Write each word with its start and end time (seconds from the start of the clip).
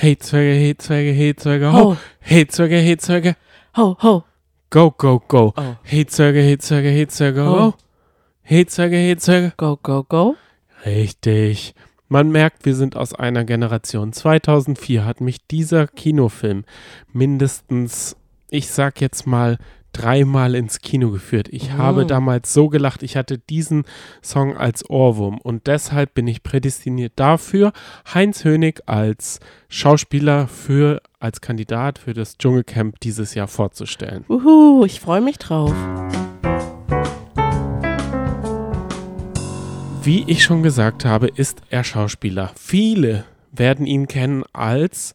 Hey 0.00 0.16
Zwerge, 0.16 0.54
hey 0.58 0.74
Zwerge, 0.78 1.12
hey 1.12 1.34
Zwerge, 1.34 1.70
ho. 1.72 1.78
Ho. 1.90 1.96
Hey 2.20 2.46
Zwerge, 2.46 2.78
hey 2.80 2.96
Zwerge, 2.96 3.36
Ho, 3.76 3.98
ho. 4.00 4.24
go, 4.70 4.90
go, 4.92 5.18
go. 5.28 5.52
Oh. 5.54 5.76
Hey 5.82 6.06
Zwerge, 6.06 6.40
hey 6.40 6.56
Zwerge, 6.56 6.88
hey 6.88 7.06
Zwerge, 7.06 7.44
ho. 7.44 7.58
Ho. 7.58 7.74
Hey 8.40 8.64
Zwerge, 8.64 8.96
hey 8.96 9.14
Zwerge. 9.18 9.52
Go, 9.58 9.76
go, 9.82 10.02
go. 10.04 10.36
Richtig. 10.86 11.74
Man 12.08 12.30
merkt, 12.30 12.64
wir 12.64 12.74
sind 12.74 12.96
aus 12.96 13.12
einer 13.14 13.44
Generation. 13.44 14.14
2004 14.14 15.04
hat 15.04 15.20
mich 15.20 15.46
dieser 15.48 15.86
Kinofilm 15.86 16.64
mindestens, 17.12 18.16
ich 18.48 18.68
sag 18.70 19.02
jetzt 19.02 19.26
mal, 19.26 19.58
dreimal 19.92 20.54
ins 20.54 20.80
Kino 20.80 21.10
geführt. 21.10 21.48
Ich 21.50 21.70
Oh. 21.74 21.78
habe 21.78 22.06
damals 22.06 22.52
so 22.52 22.68
gelacht, 22.68 23.02
ich 23.02 23.16
hatte 23.16 23.38
diesen 23.38 23.84
Song 24.22 24.56
als 24.56 24.88
Ohrwurm 24.88 25.38
und 25.38 25.66
deshalb 25.66 26.14
bin 26.14 26.26
ich 26.26 26.42
prädestiniert 26.42 27.12
dafür, 27.16 27.72
Heinz 28.14 28.44
Hönig 28.44 28.80
als 28.86 29.40
Schauspieler 29.68 30.46
für, 30.48 31.00
als 31.18 31.40
Kandidat 31.40 31.98
für 31.98 32.14
das 32.14 32.38
Dschungelcamp 32.38 33.00
dieses 33.00 33.34
Jahr 33.34 33.48
vorzustellen. 33.48 34.24
Uhu, 34.28 34.84
ich 34.84 35.00
freue 35.00 35.20
mich 35.20 35.38
drauf. 35.38 35.74
Wie 40.02 40.24
ich 40.26 40.42
schon 40.42 40.62
gesagt 40.62 41.04
habe, 41.04 41.26
ist 41.28 41.60
er 41.68 41.84
Schauspieler. 41.84 42.52
Viele 42.56 43.24
werden 43.52 43.86
ihn 43.86 44.08
kennen 44.08 44.44
als 44.52 45.14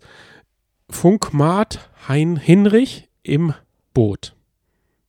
Funkmat 0.90 1.90
Hein 2.08 2.38
Hinrich 2.38 3.10
im 3.24 3.54
Boot. 3.96 4.35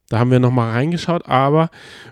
Da 0.09 0.19
haben 0.19 0.31
wir 0.31 0.39
nochmal 0.39 0.73
reingeschaut, 0.73 1.29
aber 1.29 1.71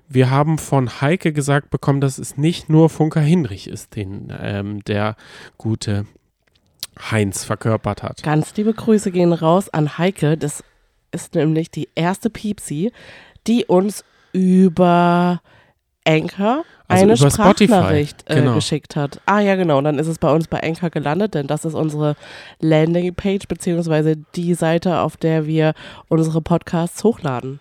wir 0.08 0.30
haben 0.30 0.58
von 0.58 1.00
Heike 1.00 1.32
gesagt 1.32 1.70
bekommen, 1.70 2.00
dass 2.00 2.18
es 2.18 2.36
nicht 2.36 2.68
nur 2.68 2.90
Funker 2.90 3.20
Hinrich 3.20 3.68
ist, 3.68 3.94
den 3.94 4.32
ähm, 4.40 4.82
der 4.84 5.16
gute 5.58 6.06
Heinz 7.10 7.44
verkörpert 7.44 8.02
hat. 8.02 8.22
Ganz 8.22 8.56
liebe 8.56 8.74
Grüße 8.74 9.10
gehen 9.12 9.32
raus 9.32 9.68
an 9.68 9.96
Heike. 9.98 10.36
Das 10.36 10.64
ist 11.12 11.34
nämlich 11.34 11.70
die 11.70 11.88
erste 11.94 12.30
Piepsi, 12.30 12.92
die 13.46 13.64
uns 13.64 14.04
über 14.32 15.40
Anchor 16.04 16.64
Also 16.88 17.04
eine 17.04 17.16
Sprachnachricht 17.16 18.24
äh, 18.26 18.36
genau. 18.36 18.54
geschickt 18.54 18.96
hat. 18.96 19.20
Ah 19.26 19.40
ja, 19.40 19.54
genau. 19.54 19.80
Dann 19.80 19.98
ist 19.98 20.08
es 20.08 20.18
bei 20.18 20.32
uns 20.32 20.48
bei 20.48 20.62
Anchor 20.62 20.90
gelandet, 20.90 21.34
denn 21.34 21.46
das 21.46 21.64
ist 21.64 21.74
unsere 21.74 22.16
Landingpage 22.60 23.46
beziehungsweise 23.48 24.16
die 24.34 24.54
Seite, 24.54 24.98
auf 24.98 25.16
der 25.16 25.46
wir 25.46 25.74
unsere 26.08 26.42
Podcasts 26.42 27.02
hochladen. 27.04 27.60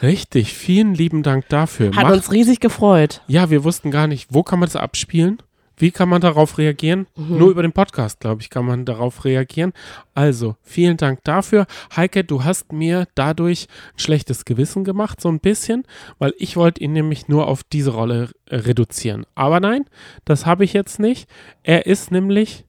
Richtig, 0.00 0.54
vielen 0.54 0.94
lieben 0.94 1.22
Dank 1.22 1.48
dafür. 1.48 1.88
Hat 1.94 2.04
Macht- 2.04 2.14
uns 2.14 2.32
riesig 2.32 2.60
gefreut. 2.60 3.22
Ja, 3.28 3.50
wir 3.50 3.62
wussten 3.64 3.90
gar 3.90 4.06
nicht, 4.06 4.28
wo 4.32 4.42
kann 4.42 4.58
man 4.58 4.68
das 4.68 4.76
abspielen? 4.76 5.38
Wie 5.76 5.90
kann 5.90 6.08
man 6.08 6.20
darauf 6.20 6.58
reagieren? 6.58 7.06
Nur 7.16 7.50
über 7.50 7.62
den 7.62 7.72
Podcast, 7.72 8.20
glaube 8.20 8.42
ich, 8.42 8.50
kann 8.50 8.64
man 8.66 8.84
darauf 8.84 9.24
reagieren. 9.24 9.72
Also, 10.14 10.54
vielen 10.62 10.96
Dank 10.96 11.24
dafür. 11.24 11.66
Heike, 11.96 12.24
du 12.24 12.44
hast 12.44 12.72
mir 12.72 13.08
dadurch 13.14 13.66
ein 13.94 13.98
schlechtes 13.98 14.44
Gewissen 14.44 14.84
gemacht, 14.84 15.20
so 15.20 15.28
ein 15.28 15.40
bisschen, 15.40 15.84
weil 16.18 16.34
ich 16.36 16.56
wollte 16.56 16.82
ihn 16.84 16.92
nämlich 16.92 17.26
nur 17.26 17.48
auf 17.48 17.64
diese 17.64 17.90
Rolle 17.92 18.28
äh, 18.48 18.56
reduzieren. 18.56 19.24
Aber 19.34 19.60
nein, 19.60 19.86
das 20.24 20.46
habe 20.46 20.62
ich 20.64 20.72
jetzt 20.72 21.00
nicht. 21.00 21.28
Er 21.64 21.86
ist 21.86 22.12
nämlich 22.12 22.64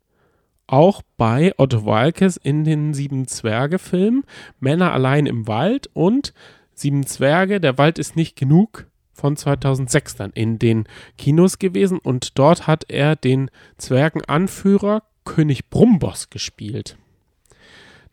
auch 0.65 1.01
bei 1.17 1.53
Otto 1.57 1.85
Walkes 1.85 2.37
in 2.37 2.63
den 2.63 2.93
Sieben 2.93 3.27
Zwerge-Filmen 3.27 4.23
Männer 4.59 4.93
allein 4.93 5.25
im 5.27 5.45
Wald 5.47 5.87
und 5.93 6.33
Sieben 6.75 7.05
Zwerge, 7.05 7.59
der 7.59 7.77
Wald 7.77 7.99
ist 7.99 8.15
nicht 8.15 8.35
genug 8.35 8.87
von 9.13 9.37
2006 9.37 10.15
dann 10.15 10.31
in 10.31 10.59
den 10.59 10.85
Kinos 11.17 11.59
gewesen 11.59 11.99
und 11.99 12.37
dort 12.37 12.67
hat 12.67 12.85
er 12.89 13.15
den 13.15 13.51
Zwergenanführer 13.77 15.03
König 15.23 15.69
Brumbos 15.69 16.29
gespielt, 16.29 16.97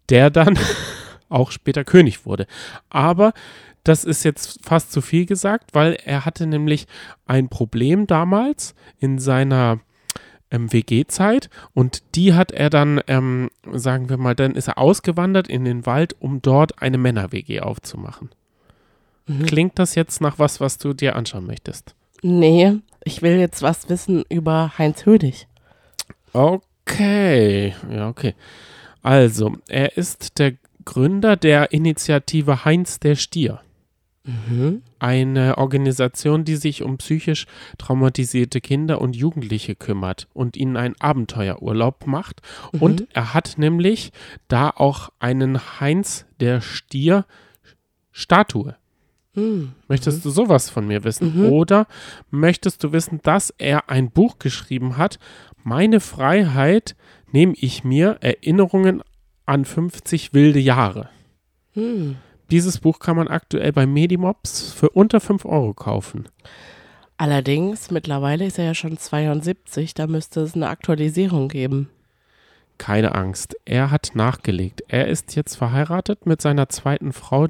der 0.09 0.31
dann 0.31 0.59
auch 1.29 1.51
später 1.51 1.85
König 1.85 2.27
wurde. 2.27 2.47
Aber 2.91 3.33
das 3.83 4.05
ist 4.05 4.25
jetzt 4.25 4.65
fast 4.65 4.93
zu 4.93 5.01
viel 5.01 5.25
gesagt, 5.25 5.71
weil 5.75 5.97
er 6.05 6.25
hatte 6.25 6.47
nämlich 6.47 6.87
ein 7.27 7.49
Problem 7.49 8.07
damals 8.07 8.75
in 8.99 9.19
seiner 9.19 9.81
ähm, 10.51 10.73
WG-Zeit 10.73 11.49
und 11.73 12.15
die 12.15 12.35
hat 12.35 12.53
er 12.53 12.69
dann, 12.69 13.01
ähm, 13.07 13.51
sagen 13.73 14.11
wir 14.11 14.19
mal, 14.19 14.35
dann 14.35 14.55
ist 14.55 14.69
er 14.69 14.79
ausgewandert 14.79 15.49
in 15.49 15.65
den 15.65 15.87
Wald, 15.87 16.15
um 16.21 16.43
dort 16.43 16.83
eine 16.83 16.99
Männer-WG 16.99 17.61
aufzumachen. 17.61 18.31
Klingt 19.45 19.79
das 19.79 19.95
jetzt 19.95 20.21
nach 20.21 20.39
was, 20.39 20.61
was 20.61 20.79
du 20.79 20.93
dir 20.93 21.17
anschauen 21.17 21.47
möchtest? 21.47 21.95
Nee, 22.23 22.77
ich 23.05 23.23
will 23.23 23.39
jetzt 23.39 23.63
was 23.63 23.89
wissen 23.89 24.25
über 24.29 24.77
Heinz 24.77 25.07
Hödig. 25.07 25.47
Okay, 26.33 27.75
ja, 27.91 28.09
okay. 28.09 28.35
Also, 29.03 29.57
er 29.69 29.97
ist 29.97 30.39
der 30.39 30.55
Gründer 30.85 31.37
der 31.37 31.73
Initiative 31.73 32.65
Heinz 32.65 33.01
der 33.01 33.15
Stier. 33.15 33.61
Eine 34.99 35.57
Organisation, 35.59 36.45
die 36.45 36.57
sich 36.57 36.83
um 36.83 36.99
psychisch 36.99 37.47
traumatisierte 37.79 38.61
Kinder 38.61 39.01
und 39.01 39.17
Jugendliche 39.17 39.75
kümmert 39.75 40.29
und 40.35 40.57
ihnen 40.57 40.77
einen 40.77 40.95
Abenteuerurlaub 41.01 42.07
macht. 42.07 42.43
Und 42.79 43.09
er 43.15 43.33
hat 43.33 43.55
nämlich 43.57 44.13
da 44.49 44.71
auch 44.71 45.11
einen 45.19 45.81
Heinz 45.81 46.27
der 46.39 46.61
Stier 46.61 47.25
Statue. 48.13 48.77
Möchtest 49.89 50.25
du 50.25 50.31
sowas 50.31 50.71
von 50.71 50.87
mir 50.87 51.05
wissen? 51.05 51.35
Oder 51.51 51.87
möchtest 52.31 52.83
du 52.85 52.93
wissen, 52.93 53.21
dass 53.23 53.51
er 53.59 53.89
ein 53.91 54.11
Buch 54.11 54.39
geschrieben 54.39 54.97
hat? 54.97 55.19
Meine 55.63 56.01
Freiheit 56.01 56.97
nehme 57.33 57.55
ich 57.57 57.85
mir 57.85 58.19
Erinnerungen 58.21 59.03
an 59.47 59.65
50 59.65 60.33
wilde 60.35 60.61
Jahre. 60.61 61.09
Dieses 62.51 62.79
Buch 62.79 62.99
kann 62.99 63.17
man 63.17 63.29
aktuell 63.29 63.73
bei 63.73 63.87
Medimobs 63.87 64.73
für 64.73 64.91
unter 64.91 65.21
5 65.21 65.45
Euro 65.45 65.75
kaufen. 65.75 66.29
Allerdings, 67.17 67.91
mittlerweile 67.91 68.47
ist 68.47 68.59
er 68.59 68.65
ja 68.65 68.75
schon 68.75 68.97
72, 68.97 69.95
da 69.95 70.07
müsste 70.07 70.41
es 70.41 70.55
eine 70.55 70.69
Aktualisierung 70.69 71.49
geben. 71.49 71.91
Keine 72.79 73.15
Angst, 73.15 73.57
er 73.67 73.91
hat 73.91 74.13
nachgelegt. 74.15 74.83
Er 74.89 75.07
ist 75.07 75.37
jetzt 75.37 75.57
verheiratet 75.57 76.25
mit 76.25 76.41
seiner 76.41 76.71
zweiten 76.71 77.13
Frau. 77.13 77.49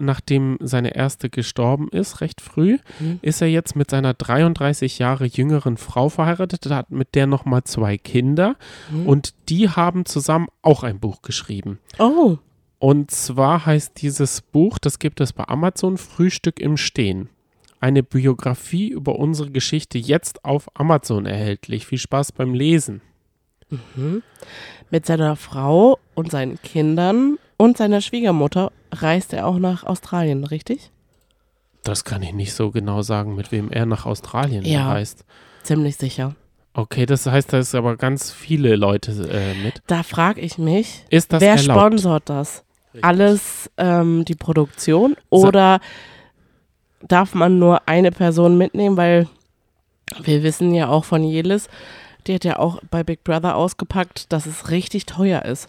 Nachdem 0.00 0.58
seine 0.60 0.94
erste 0.94 1.30
gestorben 1.30 1.88
ist, 1.90 2.20
recht 2.20 2.40
früh, 2.40 2.78
ist 3.22 3.40
er 3.40 3.48
jetzt 3.48 3.76
mit 3.76 3.90
seiner 3.90 4.14
33 4.14 4.98
Jahre 4.98 5.26
jüngeren 5.26 5.76
Frau 5.76 6.08
verheiratet, 6.08 6.66
hat 6.70 6.90
mit 6.90 7.14
der 7.14 7.26
nochmal 7.26 7.64
zwei 7.64 7.96
Kinder 7.98 8.56
und 9.06 9.34
die 9.48 9.68
haben 9.68 10.04
zusammen 10.06 10.48
auch 10.62 10.82
ein 10.82 10.98
Buch 11.00 11.22
geschrieben. 11.22 11.78
Oh, 11.98 12.38
Und 12.78 13.10
zwar 13.10 13.64
heißt 13.66 14.02
dieses 14.02 14.42
Buch, 14.42 14.78
das 14.78 14.98
gibt 14.98 15.20
es 15.20 15.32
bei 15.32 15.46
Amazon, 15.48 15.96
Frühstück 15.96 16.60
im 16.60 16.76
Stehen. 16.76 17.28
Eine 17.80 18.02
Biografie 18.02 18.88
über 18.88 19.18
unsere 19.18 19.50
Geschichte 19.50 19.98
jetzt 19.98 20.44
auf 20.44 20.68
Amazon 20.74 21.26
erhältlich. 21.26 21.86
Viel 21.86 21.98
Spaß 21.98 22.32
beim 22.32 22.54
Lesen. 22.54 23.00
mit 24.90 25.06
seiner 25.06 25.36
Frau 25.36 25.98
und 26.14 26.30
seinen 26.30 26.60
Kindern 26.62 27.38
und 27.56 27.76
seiner 27.76 28.00
Schwiegermutter 28.00 28.72
reist 28.92 29.32
er 29.32 29.46
auch 29.46 29.58
nach 29.58 29.84
Australien, 29.84 30.44
richtig? 30.44 30.90
Das 31.82 32.04
kann 32.04 32.22
ich 32.22 32.32
nicht 32.32 32.54
so 32.54 32.70
genau 32.70 33.02
sagen, 33.02 33.34
mit 33.34 33.52
wem 33.52 33.70
er 33.70 33.86
nach 33.86 34.06
Australien 34.06 34.64
Ja. 34.64 34.90
reist. 34.90 35.24
Ziemlich 35.62 35.96
sicher. 35.96 36.34
Okay, 36.72 37.06
das 37.06 37.26
heißt, 37.26 37.52
da 37.52 37.58
ist 37.58 37.74
aber 37.74 37.96
ganz 37.96 38.32
viele 38.32 38.74
Leute 38.76 39.12
äh, 39.30 39.54
mit. 39.62 39.80
Da 39.86 40.02
frage 40.02 40.40
ich 40.40 40.58
mich, 40.58 41.04
Ist 41.10 41.32
das 41.32 41.40
wer 41.40 41.54
erlaubt? 41.54 41.80
sponsort 41.80 42.28
das? 42.28 42.64
Alles 43.02 43.70
ähm, 43.76 44.24
die 44.24 44.34
Produktion 44.34 45.16
oder 45.30 45.80
darf 47.02 47.34
man 47.34 47.58
nur 47.58 47.88
eine 47.88 48.10
Person 48.12 48.56
mitnehmen? 48.58 48.96
Weil 48.96 49.28
wir 50.22 50.42
wissen 50.42 50.74
ja 50.74 50.88
auch 50.88 51.04
von 51.04 51.22
Jelis, 51.24 51.68
die 52.26 52.34
hat 52.34 52.44
ja 52.44 52.58
auch 52.58 52.80
bei 52.90 53.02
Big 53.04 53.24
Brother 53.24 53.56
ausgepackt, 53.56 54.32
dass 54.32 54.46
es 54.46 54.70
richtig 54.70 55.06
teuer 55.06 55.44
ist, 55.44 55.68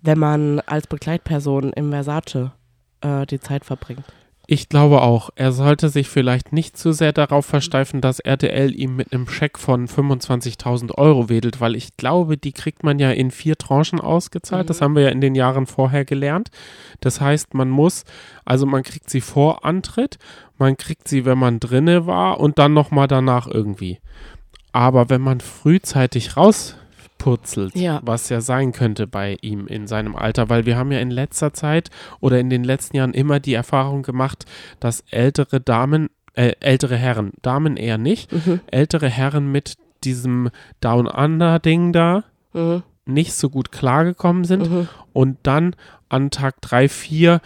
wenn 0.00 0.18
man 0.18 0.60
als 0.60 0.86
Begleitperson 0.86 1.72
im 1.72 1.90
Versace 1.90 2.52
äh, 3.00 3.26
die 3.26 3.40
Zeit 3.40 3.64
verbringt. 3.64 4.04
Ich 4.50 4.70
glaube 4.70 5.02
auch, 5.02 5.28
er 5.34 5.52
sollte 5.52 5.90
sich 5.90 6.08
vielleicht 6.08 6.54
nicht 6.54 6.78
zu 6.78 6.92
sehr 6.92 7.12
darauf 7.12 7.44
versteifen, 7.44 8.00
dass 8.00 8.18
RTL 8.18 8.74
ihm 8.74 8.96
mit 8.96 9.12
einem 9.12 9.28
Scheck 9.28 9.58
von 9.58 9.86
25.000 9.86 10.94
Euro 10.94 11.28
wedelt, 11.28 11.60
weil 11.60 11.76
ich 11.76 11.98
glaube, 11.98 12.38
die 12.38 12.52
kriegt 12.52 12.82
man 12.82 12.98
ja 12.98 13.10
in 13.10 13.30
vier 13.30 13.56
Tranchen 13.58 14.00
ausgezahlt. 14.00 14.70
Das 14.70 14.80
haben 14.80 14.94
wir 14.94 15.02
ja 15.02 15.08
in 15.10 15.20
den 15.20 15.34
Jahren 15.34 15.66
vorher 15.66 16.06
gelernt. 16.06 16.48
Das 17.00 17.20
heißt, 17.20 17.52
man 17.52 17.68
muss, 17.68 18.04
also 18.46 18.64
man 18.64 18.84
kriegt 18.84 19.10
sie 19.10 19.20
vor 19.20 19.66
Antritt, 19.66 20.16
man 20.56 20.78
kriegt 20.78 21.08
sie, 21.08 21.26
wenn 21.26 21.36
man 21.36 21.60
drinne 21.60 22.06
war 22.06 22.40
und 22.40 22.58
dann 22.58 22.72
nochmal 22.72 23.06
danach 23.06 23.48
irgendwie. 23.48 23.98
Aber 24.72 25.10
wenn 25.10 25.20
man 25.20 25.40
frühzeitig 25.40 26.38
rauspurzelt, 27.28 27.74
Ja. 27.76 28.00
was 28.02 28.28
ja 28.28 28.40
sein 28.40 28.72
könnte 28.72 29.06
bei 29.06 29.36
ihm 29.40 29.66
in 29.66 29.86
seinem 29.86 30.16
Alter, 30.16 30.48
weil 30.48 30.66
wir 30.66 30.76
haben 30.76 30.92
ja 30.92 30.98
in 31.00 31.10
letzter 31.10 31.52
Zeit 31.52 31.90
oder 32.20 32.38
in 32.38 32.50
den 32.50 32.64
letzten 32.64 32.96
Jahren 32.96 33.14
immer 33.14 33.40
die 33.40 33.54
Erfahrung 33.54 34.02
gemacht, 34.02 34.44
dass 34.80 35.04
ältere 35.10 35.60
Damen, 35.60 36.08
äh, 36.34 36.52
ältere 36.60 36.96
Herren, 36.96 37.32
Damen 37.42 37.76
eher 37.76 37.98
nicht, 37.98 38.30
ältere 38.70 39.08
Herren 39.08 39.50
mit 39.50 39.74
diesem 40.04 40.50
Down 40.80 41.06
Under 41.06 41.58
Ding 41.58 41.92
da, 41.92 42.24
Mhm. 42.52 42.82
nicht 43.04 43.32
so 43.34 43.50
gut 43.50 43.72
klargekommen 43.72 44.44
sind 44.44 44.70
Mhm. 44.70 44.88
und 45.12 45.38
dann 45.42 45.74
an 46.08 46.30
Tag 46.30 46.60
3, 46.62 46.88
4 46.88 47.40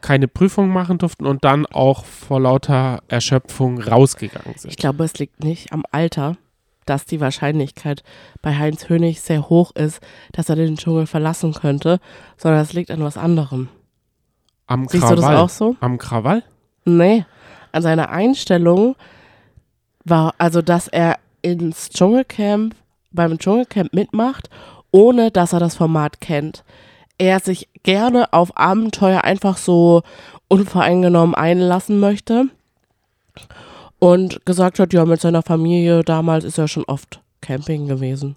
keine 0.00 0.28
Prüfung 0.28 0.70
machen 0.70 0.96
durften 0.96 1.26
und 1.26 1.44
dann 1.44 1.66
auch 1.66 2.06
vor 2.06 2.40
lauter 2.40 3.02
Erschöpfung 3.08 3.82
rausgegangen 3.82 4.52
Ich 4.54 4.62
sind. 4.62 4.76
glaube, 4.78 5.04
es 5.04 5.18
liegt 5.18 5.44
nicht 5.44 5.72
am 5.74 5.82
Alter, 5.90 6.36
dass 6.90 7.06
die 7.06 7.20
Wahrscheinlichkeit 7.20 8.02
bei 8.42 8.58
Heinz 8.58 8.88
Hönig 8.88 9.20
sehr 9.20 9.48
hoch 9.48 9.70
ist, 9.76 10.00
dass 10.32 10.48
er 10.48 10.56
den 10.56 10.76
Dschungel 10.76 11.06
verlassen 11.06 11.54
könnte, 11.54 12.00
sondern 12.36 12.60
es 12.60 12.72
liegt 12.72 12.90
an 12.90 13.02
was 13.04 13.16
anderem. 13.16 13.68
Am 14.66 14.88
Siehst 14.88 15.04
du 15.04 15.14
das 15.14 15.24
Krawall. 15.24 15.36
auch 15.36 15.48
so? 15.48 15.76
Am 15.80 15.98
Krawall? 15.98 16.42
Nee, 16.84 17.24
an 17.72 17.82
seiner 17.82 18.10
Einstellung 18.10 18.96
war, 20.04 20.34
also 20.38 20.62
dass 20.62 20.88
er 20.88 21.18
ins 21.42 21.90
Dschungelcamp, 21.90 22.74
beim 23.12 23.38
Dschungelcamp 23.38 23.92
mitmacht, 23.92 24.50
ohne 24.90 25.30
dass 25.30 25.52
er 25.52 25.60
das 25.60 25.76
Format 25.76 26.20
kennt. 26.20 26.64
Er 27.18 27.38
sich 27.38 27.68
gerne 27.84 28.32
auf 28.32 28.56
Abenteuer 28.56 29.22
einfach 29.22 29.56
so 29.56 30.02
unvoreingenommen 30.48 31.34
einlassen 31.36 32.00
möchte 32.00 32.46
und 34.00 34.44
gesagt 34.44 34.80
hat, 34.80 34.92
ja, 34.92 35.04
mit 35.04 35.20
seiner 35.20 35.42
Familie 35.42 36.02
damals 36.02 36.44
ist 36.44 36.58
er 36.58 36.66
schon 36.66 36.84
oft 36.84 37.20
Camping 37.40 37.86
gewesen. 37.86 38.34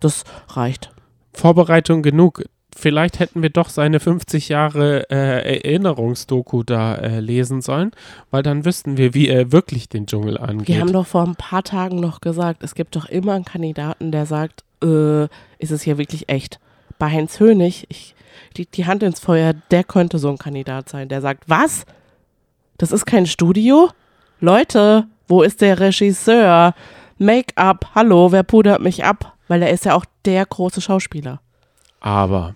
Das 0.00 0.24
reicht. 0.48 0.90
Vorbereitung 1.32 2.02
genug. 2.02 2.44
Vielleicht 2.76 3.18
hätten 3.20 3.40
wir 3.40 3.48
doch 3.48 3.70
seine 3.70 4.00
50 4.00 4.50
Jahre 4.50 5.08
äh, 5.08 5.62
Erinnerungsdoku 5.62 6.62
da 6.62 6.94
äh, 6.96 7.20
lesen 7.20 7.62
sollen, 7.62 7.92
weil 8.30 8.42
dann 8.42 8.66
wüssten 8.66 8.98
wir, 8.98 9.14
wie 9.14 9.28
er 9.28 9.50
wirklich 9.50 9.88
den 9.88 10.06
Dschungel 10.06 10.36
angeht. 10.36 10.68
Wir 10.68 10.80
haben 10.80 10.92
doch 10.92 11.06
vor 11.06 11.24
ein 11.24 11.36
paar 11.36 11.62
Tagen 11.62 12.00
noch 12.00 12.20
gesagt, 12.20 12.62
es 12.62 12.74
gibt 12.74 12.94
doch 12.94 13.06
immer 13.06 13.32
einen 13.32 13.46
Kandidaten, 13.46 14.12
der 14.12 14.26
sagt, 14.26 14.64
äh, 14.84 15.24
ist 15.58 15.70
es 15.70 15.82
hier 15.82 15.96
wirklich 15.96 16.28
echt? 16.28 16.60
Bei 16.98 17.10
Heinz 17.10 17.40
Hönig, 17.40 17.86
ich 17.88 18.14
die, 18.56 18.66
die 18.66 18.86
Hand 18.86 19.02
ins 19.02 19.20
Feuer, 19.20 19.54
der 19.70 19.84
könnte 19.84 20.18
so 20.18 20.28
ein 20.28 20.38
Kandidat 20.38 20.88
sein, 20.88 21.08
der 21.08 21.20
sagt, 21.20 21.44
was? 21.46 21.86
Das 22.78 22.92
ist 22.92 23.06
kein 23.06 23.26
Studio? 23.26 23.90
Leute, 24.40 25.06
wo 25.28 25.42
ist 25.42 25.62
der 25.62 25.80
Regisseur? 25.80 26.74
Make-up, 27.18 27.92
hallo, 27.94 28.32
wer 28.32 28.42
pudert 28.42 28.82
mich 28.82 29.04
ab? 29.04 29.34
Weil 29.48 29.62
er 29.62 29.70
ist 29.70 29.86
ja 29.86 29.94
auch 29.94 30.04
der 30.26 30.44
große 30.44 30.80
Schauspieler. 30.82 31.40
Aber 32.00 32.54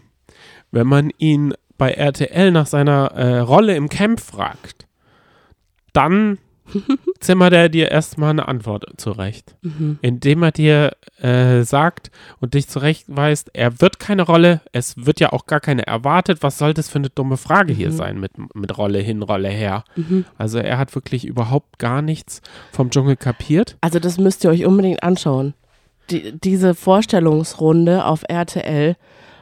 wenn 0.71 0.87
man 0.87 1.11
ihn 1.17 1.55
bei 1.79 1.93
RTL 1.93 2.51
nach 2.51 2.67
seiner 2.67 3.13
äh, 3.13 3.39
Rolle 3.39 3.75
im 3.77 3.89
Camp 3.89 4.21
fragt, 4.21 4.87
dann 5.95 6.39
zimmert 7.21 7.53
er 7.53 7.69
dir 7.69 7.91
erstmal 7.91 8.31
eine 8.31 8.49
Antwort 8.49 8.87
zurecht. 8.97 9.57
Indem 10.03 10.43
er 10.43 10.53
dir 10.53 10.97
äh, 11.21 11.63
sagt 11.63 12.11
und 12.41 12.55
dich 12.55 12.69
zurechtweist, 12.69 13.51
er 13.53 13.81
wird 13.81 13.99
keine 13.99 14.23
Rolle, 14.23 14.61
es 14.73 15.07
wird 15.07 15.21
ja 15.21 15.33
auch 15.33 15.47
gar 15.47 15.61
keine 15.61 15.87
erwartet. 15.87 16.43
Was 16.43 16.59
soll 16.59 16.75
das 16.75 16.89
für 16.89 16.99
eine 16.99 17.11
dumme 17.11 17.37
Frage 17.37 17.73
hier 17.73 17.93
sein 17.93 18.19
mit, 18.19 18.33
mit 18.55 18.77
Rolle 18.79 18.99
hin, 18.99 19.23
Rolle 19.23 19.49
her? 19.49 19.85
Also 20.39 20.59
er 20.59 20.79
hat 20.79 20.95
wirklich 20.95 21.25
überhaupt 21.27 21.79
gar 21.79 22.03
nichts 22.03 22.43
vom 22.73 22.91
Dschungel 22.91 23.17
kapiert. 23.17 23.77
Also 23.81 23.99
das 23.99 24.19
müsst 24.19 24.45
ihr 24.45 24.51
euch 24.51 24.65
unbedingt 24.65 25.03
anschauen. 25.03 25.55
Die, 26.11 26.33
diese 26.39 26.75
Vorstellungsrunde 26.75 28.05
auf 28.05 28.23
RTL 28.29 28.97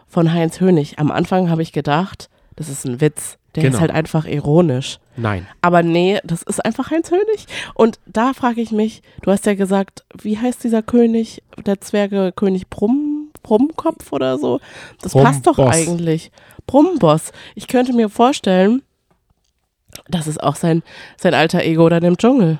von 0.06 0.32
Heinz 0.32 0.60
Hönig. 0.60 0.98
Am 0.98 1.10
Anfang 1.10 1.50
habe 1.50 1.62
ich 1.62 1.72
gedacht, 1.72 2.28
das 2.56 2.68
ist 2.68 2.84
ein 2.84 3.00
Witz. 3.00 3.38
Der 3.60 3.70
Genau. 3.70 3.76
ist 3.76 3.80
halt 3.80 3.90
einfach 3.90 4.26
ironisch. 4.26 4.98
Nein. 5.16 5.46
Aber 5.62 5.82
nee, 5.82 6.18
das 6.24 6.42
ist 6.42 6.64
einfach 6.64 6.90
Heinz 6.90 7.10
Hönig. 7.10 7.46
Und 7.74 7.98
da 8.06 8.32
frage 8.32 8.60
ich 8.60 8.70
mich, 8.72 9.02
du 9.22 9.30
hast 9.30 9.46
ja 9.46 9.54
gesagt, 9.54 10.04
wie 10.20 10.38
heißt 10.38 10.62
dieser 10.64 10.82
König, 10.82 11.42
der 11.64 11.80
Zwerge, 11.80 12.32
König 12.34 12.68
Brumm, 12.68 13.30
Brummkopf 13.42 14.12
oder 14.12 14.38
so? 14.38 14.60
Das 15.02 15.12
passt 15.12 15.46
doch 15.46 15.58
eigentlich. 15.58 16.30
Brummboss. 16.66 17.32
Ich 17.54 17.66
könnte 17.68 17.92
mir 17.92 18.08
vorstellen, 18.10 18.82
das 20.08 20.26
ist 20.26 20.42
auch 20.42 20.56
sein, 20.56 20.82
sein 21.16 21.34
alter 21.34 21.62
Ego 21.62 21.88
dann 21.88 22.04
im 22.04 22.16
Dschungel. 22.18 22.58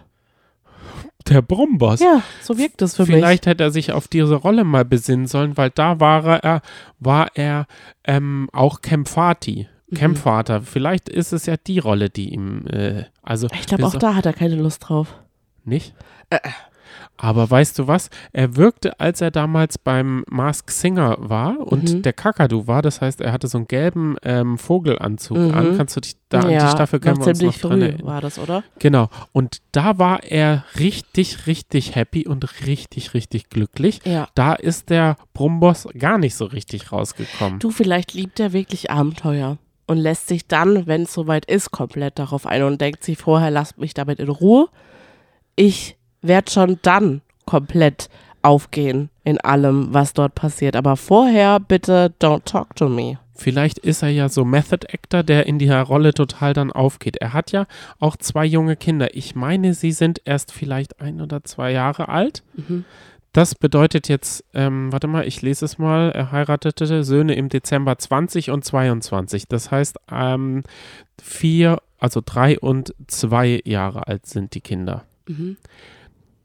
Der 1.29 1.43
Brummboss. 1.43 2.01
Ja, 2.01 2.23
so 2.41 2.57
wirkt 2.57 2.81
es 2.81 2.97
für 2.97 3.03
mich. 3.03 3.11
Vielleicht 3.17 3.45
hätte 3.47 3.65
er 3.65 3.71
sich 3.71 3.93
auf 3.93 4.09
diese 4.09 4.35
Rolle 4.37 4.65
mal 4.65 4.85
besinnen 4.87 5.27
sollen, 5.27 5.57
weil 5.59 5.69
da 5.71 6.01
war 6.01 6.43
er, 6.43 6.63
war 7.01 7.29
er 7.35 7.67
ähm, 8.05 8.49
auch 8.53 8.81
Kempfati. 8.81 9.69
Mhm. 9.91 9.97
Campvater. 9.97 10.63
Vielleicht 10.63 11.09
ist 11.09 11.33
es 11.33 11.47
ja 11.47 11.57
die 11.57 11.79
Rolle, 11.79 12.11
die 12.11 12.33
ihm, 12.33 12.67
äh, 12.67 13.05
also 13.23 13.49
Ich 13.55 13.67
glaube, 13.67 13.87
auch 13.87 13.95
da 13.97 14.15
hat 14.15 14.27
er 14.27 14.33
keine 14.33 14.57
Lust 14.57 14.89
drauf. 14.89 15.15
nicht. 15.65 15.95
Äh. 16.31 16.39
Aber 17.21 17.51
weißt 17.51 17.79
du 17.81 17.89
was? 17.89 18.11
Er 18.33 18.55
wirkte, 18.57 18.99
als 19.01 19.21
er 19.21 19.31
damals 19.33 19.77
beim 19.77 20.25
Mask 20.31 20.71
Singer 20.71 21.17
war 21.19 21.59
und 21.61 21.93
Mhm. 21.93 22.03
der 22.03 22.13
Kakadu 22.13 22.67
war, 22.69 22.81
das 22.81 23.01
heißt, 23.01 23.21
er 23.21 23.33
hatte 23.33 23.49
so 23.49 23.59
einen 23.59 23.67
gelben 23.67 24.17
ähm, 24.23 24.57
Vogelanzug 24.57 25.37
Mhm. 25.37 25.55
an. 25.55 25.77
Kannst 25.77 25.97
du 25.97 26.01
dich 26.01 26.15
da 26.29 26.41
an 26.41 26.51
ja, 26.51 26.65
die 26.65 26.71
Staffel 26.71 27.01
können 27.01 27.17
wir 27.19 27.27
uns 27.27 27.41
noch 27.41 27.53
ziemlich 27.53 27.61
dran 27.61 27.73
früh 27.73 27.83
erinnern? 27.87 28.07
war 28.07 28.21
das, 28.21 28.39
oder? 28.39 28.63
Genau. 28.79 29.09
Und 29.33 29.59
da 29.73 29.99
war 29.99 30.23
er 30.23 30.65
richtig, 30.79 31.47
richtig 31.49 31.95
happy 31.97 32.27
und 32.27 32.65
richtig, 32.67 33.15
richtig 33.15 33.51
glücklich. 33.51 34.01
Ja. 34.05 34.29
Da 34.37 34.55
ist 34.55 34.89
der 34.89 35.17
Brummboss 35.35 35.89
gar 35.99 36.19
nicht 36.19 36.37
so 36.37 36.45
richtig 36.45 36.93
rausgekommen. 36.93 37.59
Du, 37.59 37.71
vielleicht 37.71 38.15
liebt 38.15 38.39
er 38.39 38.53
wirklich 38.53 38.91
Abenteuer 38.93 39.59
und 39.89 39.99
lässt 39.99 40.29
sich 40.29 40.47
dann, 40.47 40.87
wenn 40.87 41.03
es 41.03 41.13
soweit 41.13 41.47
ist, 41.47 41.73
komplett 41.73 42.19
darauf 42.19 42.47
ein 42.47 42.63
und 42.63 42.81
denkt 42.81 43.03
sich 43.03 43.19
vorher, 43.19 43.51
lasst 43.51 43.79
mich 43.79 43.95
damit 43.95 44.21
in 44.21 44.29
Ruhe. 44.29 44.69
Ich 45.57 45.97
werde 46.23 46.51
schon 46.51 46.79
dann 46.83 47.23
komplett 47.47 48.09
aufgehen 48.43 49.11
in 49.25 49.41
allem, 49.41 49.89
was 49.93 50.13
dort 50.13 50.35
passiert. 50.35 50.77
Aber 50.77 50.97
vorher 50.97 51.59
bitte 51.59 52.13
don't 52.21 52.45
talk 52.45 52.77
to 52.77 52.89
me. 52.89 53.19
Vielleicht 53.35 53.79
ist 53.79 54.03
er 54.03 54.09
ja 54.09 54.29
so 54.29 54.45
Method 54.45 54.87
Actor, 54.93 55.23
der 55.23 55.47
in 55.47 55.59
dieser 55.59 55.81
Rolle 55.83 56.13
total 56.13 56.55
dann 56.55 56.73
aufgeht. 56.73 57.17
Er 57.19 57.33
hat 57.33 57.53
ja 57.53 57.67
auch 57.99 58.17
zwei 58.17 58.45
junge 58.45 58.77
Kinder. 58.77 59.15
Ich 59.15 59.35
meine, 59.35 59.75
sie 59.75 59.93
sind 59.93 60.21
erst 60.25 60.53
vielleicht 60.53 61.01
ein 61.01 61.21
oder 61.21 61.45
zwei 61.45 61.71
Jahre 61.73 62.09
alt. 62.09 62.43
Mhm. 62.55 62.85
Das 63.39 63.55
bedeutet 63.55 64.09
jetzt, 64.09 64.45
ähm, 64.53 64.91
warte 64.91 65.07
mal, 65.07 65.25
ich 65.25 65.43
lese 65.43 65.65
es 65.65 65.79
mal, 65.79 66.11
er 66.11 66.33
heiratete 66.33 67.05
Söhne 67.05 67.37
im 67.37 67.49
Dezember 67.49 67.97
20 67.97 68.51
und 68.51 68.65
22. 68.65 69.47
Das 69.47 69.71
heißt, 69.71 69.97
ähm, 70.11 70.65
vier, 71.23 71.81
also 72.01 72.21
drei 72.21 72.59
und 72.59 72.97
zwei 73.07 73.61
Jahre 73.65 74.09
alt 74.09 74.27
sind 74.27 74.57
die 74.57 74.61
Kinder. 74.61 75.05
Mhm. 75.29 75.57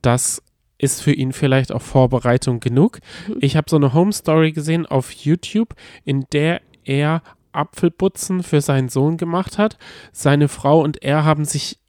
das 0.04 0.44
ist 0.78 1.02
für 1.02 1.14
ihn 1.14 1.34
vielleicht 1.34 1.72
auch 1.72 1.82
Vorbereitung 1.82 2.60
genug. 2.60 3.00
Mhm. 3.28 3.38
Ich 3.40 3.58
habe 3.58 3.72
so 3.72 3.78
eine 3.78 3.96
Home 3.96 4.14
Story 4.14 4.52
gesehen 4.52 4.86
auf 4.86 5.10
YouTube, 5.14 5.74
in 6.06 6.28
der 6.32 6.62
er 6.84 7.24
Apfelputzen 7.54 8.44
für 8.44 8.62
seinen 8.62 8.90
Sohn 8.90 9.18
gemacht 9.18 9.58
hat. 9.58 9.80
Seine 10.12 10.48
Frau 10.48 10.84
und 10.84 11.02
er 11.02 11.26
haben 11.26 11.46
sich 11.46 11.80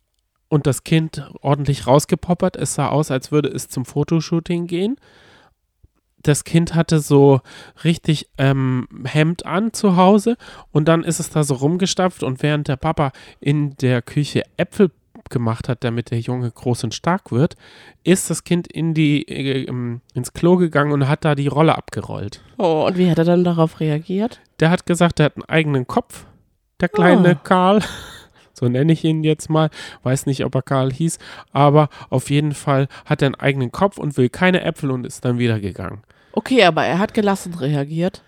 und 0.54 0.68
das 0.68 0.84
Kind 0.84 1.28
ordentlich 1.42 1.88
rausgepoppert. 1.88 2.54
Es 2.54 2.74
sah 2.74 2.88
aus, 2.88 3.10
als 3.10 3.32
würde 3.32 3.48
es 3.48 3.66
zum 3.66 3.84
Fotoshooting 3.84 4.68
gehen. 4.68 4.94
Das 6.22 6.44
Kind 6.44 6.76
hatte 6.76 7.00
so 7.00 7.40
richtig 7.82 8.28
ähm, 8.38 8.86
Hemd 9.04 9.44
an 9.44 9.72
zu 9.72 9.96
Hause 9.96 10.36
und 10.70 10.86
dann 10.86 11.02
ist 11.02 11.18
es 11.18 11.28
da 11.30 11.42
so 11.42 11.54
rumgestapft 11.54 12.22
und 12.22 12.40
während 12.44 12.68
der 12.68 12.76
Papa 12.76 13.10
in 13.40 13.76
der 13.78 14.00
Küche 14.00 14.42
Äpfel 14.56 14.92
gemacht 15.28 15.68
hat, 15.68 15.82
damit 15.82 16.12
der 16.12 16.20
Junge 16.20 16.52
groß 16.52 16.84
und 16.84 16.94
stark 16.94 17.32
wird, 17.32 17.56
ist 18.04 18.30
das 18.30 18.44
Kind 18.44 18.68
in 18.68 18.94
die, 18.94 19.26
äh, 19.28 19.64
ähm, 19.68 20.02
ins 20.14 20.34
Klo 20.34 20.56
gegangen 20.56 20.92
und 20.92 21.08
hat 21.08 21.24
da 21.24 21.34
die 21.34 21.48
Rolle 21.48 21.76
abgerollt. 21.76 22.42
Oh, 22.58 22.84
und 22.86 22.96
wie 22.96 23.10
hat 23.10 23.18
er 23.18 23.24
dann 23.24 23.42
darauf 23.42 23.80
reagiert? 23.80 24.40
Der 24.60 24.70
hat 24.70 24.86
gesagt, 24.86 25.18
er 25.18 25.26
hat 25.26 25.36
einen 25.36 25.48
eigenen 25.48 25.88
Kopf, 25.88 26.26
der 26.80 26.88
kleine 26.88 27.30
Ah. 27.30 27.40
Karl. 27.42 27.80
So 28.54 28.68
nenne 28.68 28.92
ich 28.92 29.04
ihn 29.04 29.24
jetzt 29.24 29.50
mal. 29.50 29.68
Weiß 30.02 30.26
nicht, 30.26 30.44
ob 30.44 30.54
er 30.54 30.62
Karl 30.62 30.92
hieß, 30.92 31.18
aber 31.52 31.88
auf 32.08 32.30
jeden 32.30 32.54
Fall 32.54 32.88
hat 33.04 33.20
er 33.20 33.26
einen 33.26 33.34
eigenen 33.34 33.72
Kopf 33.72 33.98
und 33.98 34.16
will 34.16 34.28
keine 34.30 34.62
Äpfel 34.62 34.90
und 34.90 35.04
ist 35.04 35.24
dann 35.24 35.38
wieder 35.38 35.60
gegangen. 35.60 36.02
Okay, 36.32 36.64
aber 36.64 36.84
er 36.84 36.98
hat 36.98 37.14
gelassen 37.14 37.54
reagiert. 37.54 38.22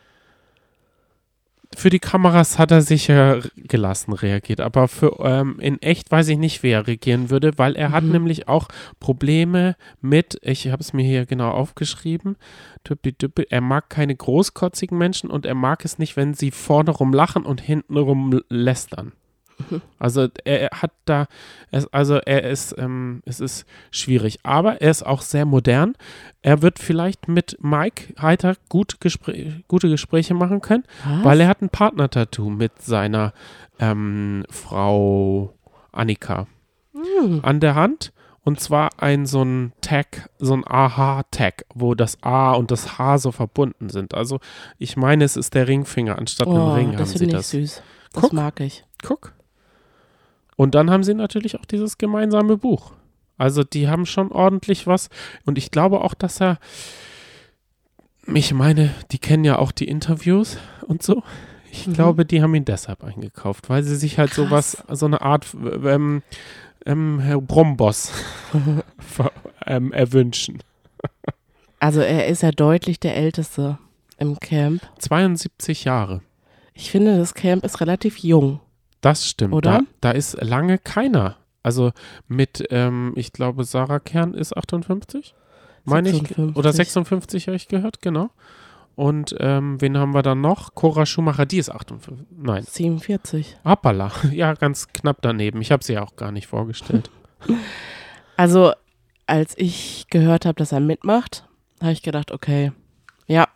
Für 1.74 1.90
die 1.90 1.98
Kameras 1.98 2.58
hat 2.58 2.70
er 2.70 2.80
sicher 2.80 3.42
gelassen 3.56 4.12
reagiert, 4.12 4.60
aber 4.60 4.86
für 4.86 5.18
ähm, 5.20 5.58
in 5.58 5.82
echt 5.82 6.10
weiß 6.10 6.28
ich 6.28 6.38
nicht, 6.38 6.62
wie 6.62 6.70
er 6.70 6.86
reagieren 6.86 7.28
würde, 7.28 7.58
weil 7.58 7.74
er 7.74 7.90
hat 7.90 8.04
Mhm. 8.04 8.12
nämlich 8.12 8.48
auch 8.48 8.68
Probleme 9.00 9.74
mit, 10.00 10.38
ich 10.42 10.68
habe 10.68 10.80
es 10.80 10.92
mir 10.92 11.04
hier 11.04 11.26
genau 11.26 11.50
aufgeschrieben, 11.50 12.36
er 13.50 13.60
mag 13.60 13.90
keine 13.90 14.14
großkotzigen 14.14 14.96
Menschen 14.96 15.28
und 15.28 15.44
er 15.44 15.56
mag 15.56 15.84
es 15.84 15.98
nicht, 15.98 16.16
wenn 16.16 16.34
sie 16.34 16.52
vorne 16.52 16.92
rum 16.92 17.12
lachen 17.12 17.44
und 17.44 17.60
hinten 17.60 17.96
rum 17.96 18.40
lästern. 18.48 19.12
Also 19.98 20.28
er 20.44 20.68
hat 20.72 20.92
da, 21.06 21.26
es, 21.70 21.86
also 21.92 22.16
er 22.16 22.44
ist, 22.44 22.74
ähm, 22.78 23.22
es 23.24 23.40
ist 23.40 23.64
schwierig, 23.90 24.38
aber 24.42 24.80
er 24.82 24.90
ist 24.90 25.04
auch 25.04 25.22
sehr 25.22 25.44
modern. 25.46 25.94
Er 26.42 26.60
wird 26.62 26.78
vielleicht 26.78 27.28
mit 27.28 27.56
Mike 27.60 28.14
Heiter 28.20 28.54
gut 28.68 29.00
Gespr 29.00 29.32
gute 29.68 29.88
Gespräche 29.88 30.34
machen 30.34 30.60
können, 30.60 30.84
Was? 31.04 31.24
weil 31.24 31.40
er 31.40 31.48
hat 31.48 31.62
ein 31.62 31.70
Partner-Tattoo 31.70 32.50
mit 32.50 32.82
seiner 32.82 33.32
ähm, 33.78 34.44
Frau 34.50 35.54
Annika 35.92 36.46
Hm. 36.92 37.40
an 37.42 37.60
der 37.60 37.74
Hand 37.74 38.12
Und 38.44 38.60
zwar 38.60 38.90
ein 38.98 39.26
so 39.26 39.42
ein 39.42 39.72
Tag, 39.80 40.30
so 40.38 40.54
ein 40.54 40.64
AH-Tag, 40.66 41.64
wo 41.74 41.94
das 41.94 42.22
A 42.22 42.52
und 42.52 42.70
das 42.70 42.96
H 42.98 43.18
so 43.18 43.32
verbunden 43.32 43.88
sind. 43.90 44.14
Also 44.14 44.38
ich 44.78 44.96
meine, 44.96 45.24
es 45.24 45.36
ist 45.36 45.54
der 45.54 45.66
Ringfinger 45.66 46.16
anstatt 46.16 46.46
einem 46.46 46.56
Oh, 46.58 46.74
Ring 46.74 46.88
haben 46.90 46.96
das 46.98 47.12
finde 47.12 47.24
ich 47.26 47.32
das. 47.32 47.50
süß. 47.50 47.82
Das 48.12 48.22
Guck. 48.22 48.32
mag 48.34 48.60
ich. 48.60 48.84
Guck. 49.02 49.32
Und 50.56 50.74
dann 50.74 50.90
haben 50.90 51.04
sie 51.04 51.14
natürlich 51.14 51.58
auch 51.58 51.64
dieses 51.64 51.98
gemeinsame 51.98 52.56
Buch. 52.56 52.92
Also 53.38 53.62
die 53.62 53.88
haben 53.88 54.06
schon 54.06 54.32
ordentlich 54.32 54.86
was. 54.86 55.10
Und 55.44 55.58
ich 55.58 55.70
glaube 55.70 56.00
auch, 56.02 56.14
dass 56.14 56.40
er, 56.40 56.58
ich 58.34 58.52
meine, 58.54 58.94
die 59.12 59.18
kennen 59.18 59.44
ja 59.44 59.58
auch 59.58 59.72
die 59.72 59.86
Interviews 59.88 60.58
und 60.86 61.02
so. 61.02 61.22
Ich 61.70 61.86
Mhm. 61.86 61.92
glaube, 61.92 62.24
die 62.24 62.42
haben 62.42 62.54
ihn 62.54 62.64
deshalb 62.64 63.04
eingekauft, 63.04 63.68
weil 63.68 63.82
sie 63.82 63.96
sich 63.96 64.18
halt 64.18 64.30
Krass. 64.30 64.36
sowas, 64.72 64.98
so 64.98 65.06
eine 65.06 65.20
Art 65.20 65.46
ähm, 65.84 66.22
ähm, 66.86 67.20
Herr 67.20 67.40
Bromboss 67.40 68.12
ver- 68.98 69.32
ähm, 69.66 69.92
erwünschen. 69.92 70.62
Also 71.78 72.00
er 72.00 72.26
ist 72.28 72.42
ja 72.42 72.52
deutlich 72.52 72.98
der 73.00 73.16
Älteste 73.16 73.78
im 74.18 74.40
Camp. 74.40 74.80
72 74.98 75.84
Jahre. 75.84 76.22
Ich 76.72 76.90
finde, 76.90 77.18
das 77.18 77.34
Camp 77.34 77.64
ist 77.64 77.80
relativ 77.82 78.18
jung. 78.18 78.60
Das 79.06 79.28
stimmt. 79.28 79.54
Oder? 79.54 79.70
Da, 79.70 79.84
da 80.00 80.10
ist 80.10 80.42
lange 80.42 80.78
keiner. 80.78 81.36
Also 81.62 81.92
mit, 82.26 82.64
ähm, 82.70 83.12
ich 83.14 83.32
glaube, 83.32 83.62
Sarah 83.62 84.00
Kern 84.00 84.34
ist 84.34 84.56
58. 84.56 85.32
Meine 85.84 86.08
ich. 86.08 86.16
56. 86.16 86.56
Oder 86.56 86.72
56 86.72 87.46
habe 87.46 87.56
ich 87.56 87.68
gehört, 87.68 88.02
genau. 88.02 88.30
Und 88.96 89.36
ähm, 89.38 89.80
wen 89.80 89.96
haben 89.96 90.12
wir 90.12 90.22
dann 90.22 90.40
noch? 90.40 90.74
Cora 90.74 91.06
Schumacher, 91.06 91.46
die 91.46 91.58
ist 91.58 91.70
58. 91.70 92.26
Nein, 92.30 92.64
47. 92.64 93.58
hoppala. 93.64 94.10
Ja, 94.32 94.54
ganz 94.54 94.88
knapp 94.88 95.18
daneben. 95.20 95.60
Ich 95.60 95.70
habe 95.70 95.84
sie 95.84 95.92
ja 95.92 96.02
auch 96.02 96.16
gar 96.16 96.32
nicht 96.32 96.46
vorgestellt. 96.46 97.10
Also, 98.38 98.72
als 99.24 99.54
ich 99.56 100.08
gehört 100.10 100.44
habe, 100.44 100.56
dass 100.56 100.70
er 100.70 100.80
mitmacht, 100.80 101.48
habe 101.80 101.92
ich 101.92 102.02
gedacht, 102.02 102.32
okay, 102.32 102.70
ja, 103.26 103.48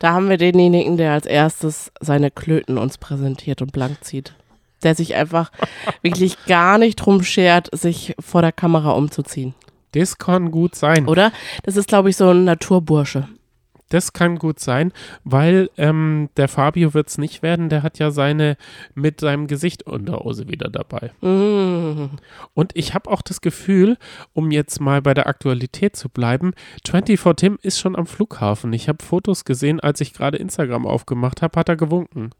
da 0.00 0.14
haben 0.14 0.28
wir 0.28 0.38
denjenigen, 0.38 0.96
der 0.96 1.12
als 1.12 1.24
erstes 1.24 1.92
seine 2.00 2.32
Klöten 2.32 2.78
uns 2.78 2.98
präsentiert 2.98 3.62
und 3.62 3.70
blank 3.70 4.02
zieht. 4.02 4.34
Der 4.82 4.94
sich 4.94 5.14
einfach 5.14 5.50
wirklich 6.02 6.44
gar 6.46 6.78
nicht 6.78 6.96
drum 6.96 7.22
schert, 7.22 7.68
sich 7.72 8.14
vor 8.18 8.42
der 8.42 8.52
Kamera 8.52 8.90
umzuziehen. 8.92 9.54
Das 9.92 10.18
kann 10.18 10.50
gut 10.50 10.74
sein. 10.74 11.06
Oder? 11.06 11.32
Das 11.62 11.76
ist, 11.76 11.88
glaube 11.88 12.10
ich, 12.10 12.16
so 12.16 12.30
ein 12.30 12.44
Naturbursche. 12.44 13.28
Das 13.92 14.14
kann 14.14 14.38
gut 14.38 14.58
sein, 14.58 14.90
weil 15.22 15.68
ähm, 15.76 16.30
der 16.38 16.48
Fabio 16.48 16.94
wird 16.94 17.10
es 17.10 17.18
nicht 17.18 17.42
werden. 17.42 17.68
Der 17.68 17.82
hat 17.82 17.98
ja 17.98 18.10
seine 18.10 18.56
mit 18.94 19.20
seinem 19.20 19.46
Gesicht 19.46 19.82
Unterhose 19.82 20.48
wieder 20.48 20.70
dabei. 20.70 21.10
Mm. 21.20 22.08
Und 22.54 22.72
ich 22.72 22.94
habe 22.94 23.10
auch 23.10 23.20
das 23.20 23.42
Gefühl, 23.42 23.98
um 24.32 24.50
jetzt 24.50 24.80
mal 24.80 25.02
bei 25.02 25.12
der 25.12 25.26
Aktualität 25.26 25.94
zu 25.94 26.08
bleiben, 26.08 26.54
24 26.86 27.20
Tim 27.36 27.58
ist 27.60 27.80
schon 27.80 27.94
am 27.94 28.06
Flughafen. 28.06 28.72
Ich 28.72 28.88
habe 28.88 29.04
Fotos 29.04 29.44
gesehen, 29.44 29.78
als 29.78 30.00
ich 30.00 30.14
gerade 30.14 30.38
Instagram 30.38 30.86
aufgemacht 30.86 31.42
habe, 31.42 31.60
hat 31.60 31.68
er 31.68 31.76
gewunken. 31.76 32.30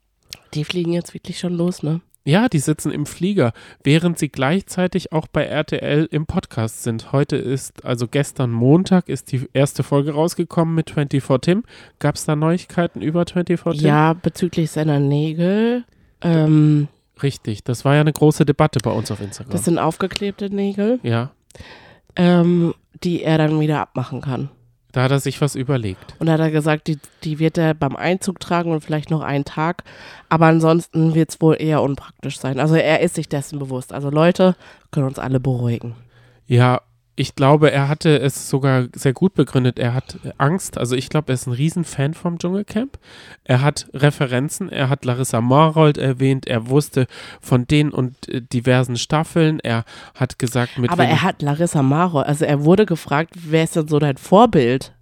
Die 0.55 0.65
fliegen 0.65 0.95
jetzt 0.95 1.13
wirklich 1.13 1.39
schon 1.39 1.53
los, 1.53 1.83
ne? 1.83 2.01
Ja, 2.25 2.49
die 2.49 2.61
sitzen 2.61 2.93
im 2.93 3.05
Flieger, 3.05 3.53
während 3.83 4.19
sie 4.19 4.29
gleichzeitig 4.29 5.13
auch 5.13 5.27
bei 5.27 5.45
RTL 5.45 6.09
im 6.11 6.27
Podcast 6.27 6.85
sind. 6.85 7.11
Heute 7.11 7.37
ist, 7.37 7.85
also 7.85 8.07
gestern 8.07 8.53
Montag, 8.53 9.09
ist 9.09 9.33
die 9.33 9.49
erste 9.53 9.83
Folge 9.83 10.13
rausgekommen 10.13 10.75
mit 10.75 10.91
24 10.91 11.41
Tim. 11.41 11.65
Gab 11.99 12.15
es 12.15 12.25
da 12.25 12.37
Neuigkeiten 12.37 13.03
über 13.03 13.27
24 13.27 13.81
Tim? 13.81 13.89
Ja, 13.89 14.13
bezüglich 14.13 14.71
seiner 14.71 15.01
Nägel. 15.01 15.85
Ähm, 16.21 16.87
Richtig, 17.23 17.65
das 17.65 17.85
war 17.85 17.95
ja 17.95 18.01
eine 18.01 18.13
große 18.13 18.45
Debatte 18.45 18.81
bei 18.81 18.91
uns 18.91 19.11
auf 19.11 19.21
Instagram. 19.21 19.53
das 19.53 19.65
sind 19.65 19.79
aufgeklebte 19.79 20.51
Nägel, 20.51 20.99
ja, 21.03 21.31
ähm, 22.17 22.75
die 23.03 23.23
er 23.23 23.39
dann 23.39 23.61
wieder 23.61 23.81
abmachen 23.81 24.21
kann. 24.21 24.51
Da 24.93 25.03
hat 25.03 25.11
er 25.11 25.21
sich 25.21 25.41
was 25.41 25.55
überlegt. 25.55 26.15
Und 26.19 26.27
da 26.27 26.35
hat 26.35 26.41
er 26.41 26.51
gesagt, 26.51 26.87
die, 26.87 26.99
die 27.25 27.39
wird 27.39 27.59
er 27.59 27.75
beim 27.75 27.97
Einzug 27.97 28.41
tragen 28.41 28.71
und 28.71 28.85
vielleicht 28.85 29.11
noch 29.11 29.23
einen 29.23 29.45
Tag. 29.45 29.85
Aber 30.29 30.47
ansonsten 30.47 31.15
wird 31.15 31.31
es 31.31 31.41
wohl 31.41 31.57
eher 31.59 31.83
unpraktisch 31.83 32.39
sein. 32.39 32.61
Also 32.61 32.75
er 32.77 33.01
ist 33.01 33.15
sich 33.15 33.29
dessen 33.29 33.59
bewusst. 33.59 33.93
Also 33.93 34.11
Leute 34.11 34.55
können 34.91 35.07
uns 35.07 35.19
alle 35.19 35.41
beruhigen. 35.41 35.95
Ja, 36.47 36.83
ich 37.15 37.35
glaube, 37.35 37.71
er 37.71 37.89
hatte 37.89 38.19
es 38.21 38.49
sogar 38.49 38.87
sehr 38.95 39.13
gut 39.13 39.35
begründet. 39.35 39.79
Er 39.79 39.93
hat 39.93 40.19
Angst. 40.39 40.79
Also 40.79 40.97
ich 40.97 41.11
glaube, 41.11 41.31
er 41.31 41.35
ist 41.35 41.47
ein 41.47 41.53
Riesenfan 41.53 42.15
vom 42.15 42.39
Dschungelcamp. 42.39 42.99
Er 43.45 43.61
hat 43.61 43.89
Referenzen. 43.93 44.71
Er 44.71 44.89
hat 44.89 45.05
Larissa 45.05 45.43
Marold 45.43 45.99
erwähnt. 45.99 46.47
Er 46.47 46.69
wusste 46.69 47.07
von 47.41 47.67
den 47.67 47.91
und 47.91 48.29
äh, 48.29 48.41
diversen 48.41 48.97
Staffeln. 48.97 49.61
Er 49.61 49.85
hat 50.15 50.39
gesagt, 50.39 50.79
mit 50.79 50.91
Aber 50.91 51.05
er 51.05 51.23
hat 51.23 51.43
Larissa 51.43 51.83
Maro, 51.83 52.21
also 52.21 52.45
er 52.45 52.65
wurde 52.65 52.87
gefragt, 52.87 53.35
wer 53.35 53.65
ist 53.65 53.77
denn 53.77 53.89
so 53.89 53.99
dein 53.99 54.17
Vorbild? 54.17 54.93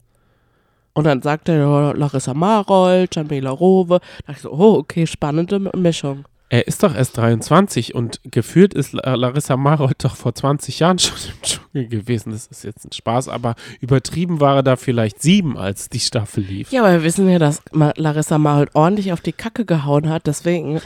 Und 0.93 1.05
dann 1.05 1.23
sagte 1.23 1.53
er 1.53 1.95
Larissa 1.95 2.35
Marold, 2.35 3.15
Jamila 3.15 3.51
Rowe. 3.51 4.01
Da 4.01 4.07
dachte 4.27 4.33
ich 4.33 4.43
so, 4.43 4.51
oh, 4.51 4.79
okay, 4.79 5.07
spannende 5.07 5.61
Mischung. 5.77 6.25
Er 6.51 6.67
ist 6.67 6.83
doch 6.83 6.95
erst 6.95 7.17
23 7.17 7.95
und 7.95 8.21
gefühlt 8.25 8.75
ist 8.75 8.93
La- 8.93 9.15
Larissa 9.15 9.57
Marold 9.57 10.05
doch 10.05 10.17
vor 10.17 10.35
20 10.35 10.81
Jahren 10.81 10.99
schon 10.99 11.17
im 11.17 11.43
Dschungel 11.43 11.89
gewesen. 11.89 12.33
Das 12.33 12.47
ist 12.49 12.65
jetzt 12.65 12.85
ein 12.85 12.93
Spaß, 12.93 13.29
aber 13.29 13.55
übertrieben 13.81 14.41
war 14.41 14.57
er 14.57 14.63
da 14.63 14.77
vielleicht 14.77 15.23
sieben, 15.23 15.57
als 15.57 15.89
die 15.89 16.01
Staffel 16.01 16.43
lief. 16.45 16.71
Ja, 16.73 16.83
aber 16.83 16.93
wir 16.93 17.03
wissen 17.05 17.29
ja, 17.31 17.39
dass 17.39 17.63
Larissa 17.73 18.37
Marold 18.39 18.71
ordentlich 18.75 19.13
auf 19.13 19.21
die 19.21 19.33
Kacke 19.33 19.65
gehauen 19.65 20.09
hat. 20.11 20.27
Deswegen 20.27 20.81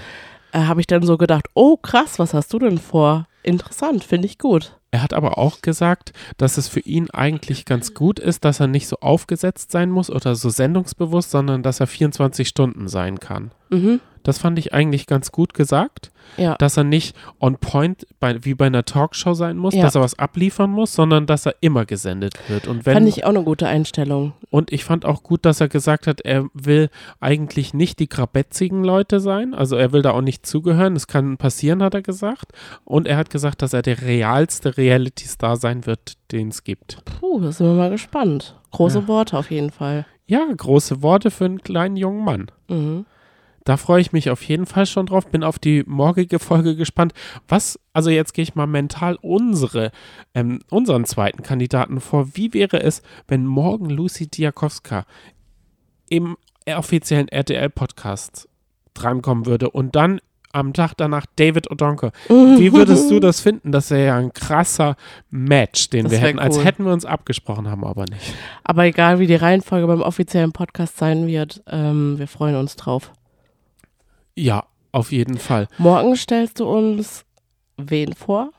äh, 0.53 0.59
habe 0.61 0.81
ich 0.81 0.87
dann 0.87 1.03
so 1.03 1.17
gedacht, 1.17 1.47
oh 1.55 1.77
krass, 1.79 2.19
was 2.19 2.35
hast 2.35 2.53
du 2.53 2.59
denn 2.59 2.79
vor? 2.79 3.27
Interessant, 3.43 4.05
finde 4.05 4.27
ich 4.27 4.39
gut. 4.39 4.79
Er 4.91 5.03
hat 5.03 5.13
aber 5.13 5.39
auch 5.39 5.61
gesagt, 5.61 6.13
dass 6.37 6.57
es 6.57 6.69
für 6.69 6.81
ihn 6.81 7.11
eigentlich 7.11 7.65
ganz 7.65 7.95
gut 7.95 8.19
ist, 8.21 8.45
dass 8.45 8.61
er 8.61 8.69
nicht 8.69 8.87
so 8.87 8.97
aufgesetzt 9.01 9.73
sein 9.73 9.91
muss 9.91 10.09
oder 10.09 10.35
so 10.37 10.51
sendungsbewusst, 10.51 11.31
sondern 11.31 11.63
dass 11.63 11.81
er 11.81 11.87
24 11.87 12.47
Stunden 12.49 12.87
sein 12.89 13.19
kann. 13.19 13.51
Mhm. 13.71 14.01
Das 14.25 14.39
fand 14.39 14.59
ich 14.59 14.75
eigentlich 14.75 15.07
ganz 15.07 15.31
gut 15.31 15.55
gesagt, 15.55 16.11
Ja. 16.37 16.57
dass 16.57 16.77
er 16.77 16.83
nicht 16.85 17.15
on 17.39 17.59
point 17.59 18.07
bei, 18.19 18.45
wie 18.45 18.55
bei 18.55 18.67
einer 18.67 18.85
Talkshow 18.85 19.35
sein 19.35 19.57
muss, 19.57 19.75
Ja. 19.75 19.83
dass 19.83 19.95
er 19.95 20.01
was 20.01 20.19
abliefern 20.19 20.71
muss, 20.71 20.95
sondern 20.95 21.27
dass 21.27 21.47
er 21.47 21.55
immer 21.61 21.85
gesendet 21.85 22.35
wird. 22.49 22.67
Und 22.67 22.87
wenn 22.87 22.95
Fand 22.95 23.09
ich 23.09 23.25
auch 23.25 23.29
eine 23.29 23.45
gute 23.45 23.69
Einstellung. 23.69 24.33
und 24.51 24.73
ich 24.73 24.83
fand 24.85 25.05
auch 25.05 25.23
gut, 25.23 25.45
dass 25.45 25.61
er 25.61 25.69
gesagt 25.69 26.07
hat, 26.07 26.23
er 26.23 26.47
will 26.55 26.89
eigentlich 27.21 27.75
nicht 27.75 27.99
die 28.01 28.09
grabetzigen 28.09 28.83
Leute 28.83 29.21
sein. 29.21 29.55
Also 29.55 29.77
er 29.77 29.93
will 29.93 30.03
da 30.03 30.11
auch 30.13 30.23
nicht 30.23 30.47
zugehören. 30.47 30.97
Es 30.97 31.07
kann 31.07 31.37
passieren, 31.37 31.83
hat 31.83 31.95
er 31.95 32.03
gesagt. 32.03 32.53
Und 32.85 33.07
er 33.07 33.17
hat 33.19 33.31
gesagt, 33.31 33.61
dass 33.63 33.73
er 33.75 33.83
der 33.83 34.01
realste 34.03 34.77
Reality-Star 34.79 35.57
sein 35.57 35.87
wird, 35.87 36.15
den 36.33 36.49
es 36.49 36.65
gibt. 36.65 37.05
Puh, 37.05 37.41
da 37.41 37.53
sind 37.53 37.67
wir 37.67 37.75
mal 37.75 37.91
gespannt. 37.91 38.59
Große 38.71 39.01
Ja. 39.01 39.09
Worte 39.09 39.37
auf 39.39 39.51
jeden 39.51 39.71
Fall. 39.71 40.07
Ja, 40.27 40.41
große 40.57 41.03
Worte 41.03 41.31
für 41.31 41.45
einen 41.45 41.63
kleinen 41.63 41.97
jungen 41.97 42.25
Mann. 42.25 42.47
Mhm. 42.69 43.05
Da 43.65 43.79
freue 43.79 44.01
ich 44.03 44.13
mich 44.13 44.29
auf 44.31 44.43
jeden 44.43 44.67
Fall 44.67 44.85
schon 44.87 45.07
drauf. 45.07 45.27
Bin 45.27 45.43
auf 45.43 45.59
die 45.59 45.85
morgige 45.87 46.39
Folge 46.39 46.77
gespannt. 46.77 47.15
Was, 47.49 47.81
also 47.95 48.11
jetzt 48.11 48.35
gehe 48.35 48.43
ich 48.43 48.55
mal 48.55 48.67
mental 48.67 49.17
unsere, 49.23 49.91
ähm, 50.35 50.61
unseren 50.71 51.07
zweiten 51.07 51.43
Kandidaten 51.43 52.01
vor. 52.01 52.29
Wie 52.35 52.53
wäre 52.53 52.83
es, 52.83 53.03
wenn 53.27 53.47
morgen 53.47 53.89
Lucy 53.89 54.27
Diakowska 54.27 55.07
im 56.11 56.37
offiziellen 56.67 57.29
RTL-Podcast 57.29 58.49
drankommen 58.93 59.47
würde 59.47 59.71
und 59.71 59.97
dann 59.97 60.21
am 60.53 60.73
Tag 60.73 60.93
danach 60.97 61.27
David 61.35 61.69
O'Donker. 61.71 62.13
Wie 62.29 62.73
würdest 62.73 63.11
du 63.11 63.19
das 63.21 63.41
finden? 63.41 63.73
Das 63.73 63.91
wäre 63.91 64.07
ja 64.07 64.17
ein 64.17 64.33
krasser 64.33 64.95
Match, 65.31 65.91
den 65.91 66.05
Das 66.05 66.13
wir 66.13 66.21
hätten, 66.21 66.39
als 66.39 66.59
cool. 66.59 66.65
hätten 66.65 66.85
wir 66.85 66.93
uns 66.93 67.05
abgesprochen, 67.05 67.69
haben 67.69 67.85
aber 67.85 68.05
nicht. 68.05 68.35
Aber 68.63 68.85
egal, 68.85 69.19
wie 69.19 69.27
die 69.27 69.35
Reihenfolge 69.35 69.87
beim 69.89 70.01
offiziellen 70.01 70.53
Podcast 70.53 70.97
sein 70.97 71.27
wird, 71.27 71.63
ähm, 71.67 72.19
wir 72.19 72.29
freuen 72.29 72.55
uns 72.55 72.77
drauf. 72.77 73.11
Ja, 74.37 74.65
auf 74.93 75.13
jeden 75.13 75.39
Fall. 75.39 75.69
Morgen 75.79 76.17
stellst 76.17 76.61
du 76.61 76.69
uns 76.69 77.25
wen 77.77 78.15
vor? 78.15 78.51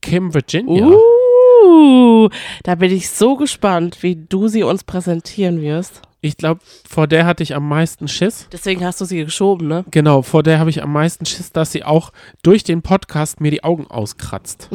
Kim 0.00 0.32
Virginia. 0.32 0.86
Uh, 0.86 2.28
da 2.62 2.76
bin 2.76 2.92
ich 2.92 3.10
so 3.10 3.36
gespannt, 3.36 4.02
wie 4.02 4.16
du 4.16 4.48
sie 4.48 4.62
uns 4.62 4.84
präsentieren 4.84 5.60
wirst. 5.60 6.02
Ich 6.22 6.36
glaube, 6.36 6.60
vor 6.88 7.06
der 7.06 7.26
hatte 7.26 7.42
ich 7.42 7.54
am 7.54 7.68
meisten 7.68 8.08
Schiss. 8.08 8.48
Deswegen 8.50 8.84
hast 8.84 9.00
du 9.00 9.04
sie 9.04 9.24
geschoben, 9.24 9.68
ne? 9.68 9.84
Genau, 9.90 10.22
vor 10.22 10.42
der 10.42 10.58
habe 10.58 10.70
ich 10.70 10.82
am 10.82 10.92
meisten 10.92 11.26
Schiss, 11.26 11.52
dass 11.52 11.72
sie 11.72 11.84
auch 11.84 12.12
durch 12.42 12.64
den 12.64 12.82
Podcast 12.82 13.40
mir 13.40 13.50
die 13.50 13.62
Augen 13.62 13.86
auskratzt. 13.86 14.68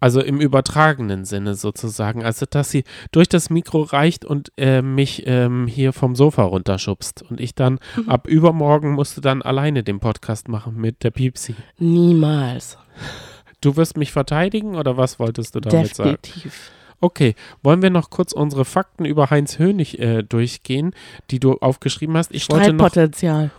Also 0.00 0.22
im 0.22 0.40
übertragenen 0.40 1.24
Sinne 1.24 1.54
sozusagen. 1.54 2.24
Also, 2.24 2.46
dass 2.48 2.70
sie 2.70 2.84
durch 3.12 3.28
das 3.28 3.50
Mikro 3.50 3.82
reicht 3.82 4.24
und 4.24 4.52
äh, 4.56 4.80
mich 4.80 5.24
ähm, 5.26 5.66
hier 5.66 5.92
vom 5.92 6.14
Sofa 6.14 6.44
runterschubst. 6.44 7.22
Und 7.28 7.40
ich 7.40 7.54
dann 7.54 7.80
ab 8.06 8.28
übermorgen 8.28 8.92
musste 8.92 9.20
dann 9.20 9.42
alleine 9.42 9.82
den 9.82 9.98
Podcast 10.00 10.48
machen 10.48 10.76
mit 10.76 11.02
der 11.02 11.10
Piepsi. 11.10 11.54
Niemals. 11.78 12.78
Du 13.60 13.76
wirst 13.76 13.96
mich 13.96 14.12
verteidigen 14.12 14.76
oder 14.76 14.96
was 14.96 15.18
wolltest 15.18 15.54
du 15.54 15.60
damit 15.60 15.96
sagen? 15.96 16.16
Definitiv. 16.22 16.70
Okay, 17.00 17.34
wollen 17.62 17.80
wir 17.80 17.90
noch 17.90 18.10
kurz 18.10 18.32
unsere 18.32 18.64
Fakten 18.64 19.04
über 19.04 19.30
Heinz 19.30 19.58
Hönig 19.58 20.00
äh, 20.00 20.22
durchgehen, 20.22 20.94
die 21.30 21.38
du 21.38 21.54
aufgeschrieben 21.58 22.16
hast? 22.16 22.32
Ich 22.32 22.50
wollte 22.50 22.72
noch 22.72 22.92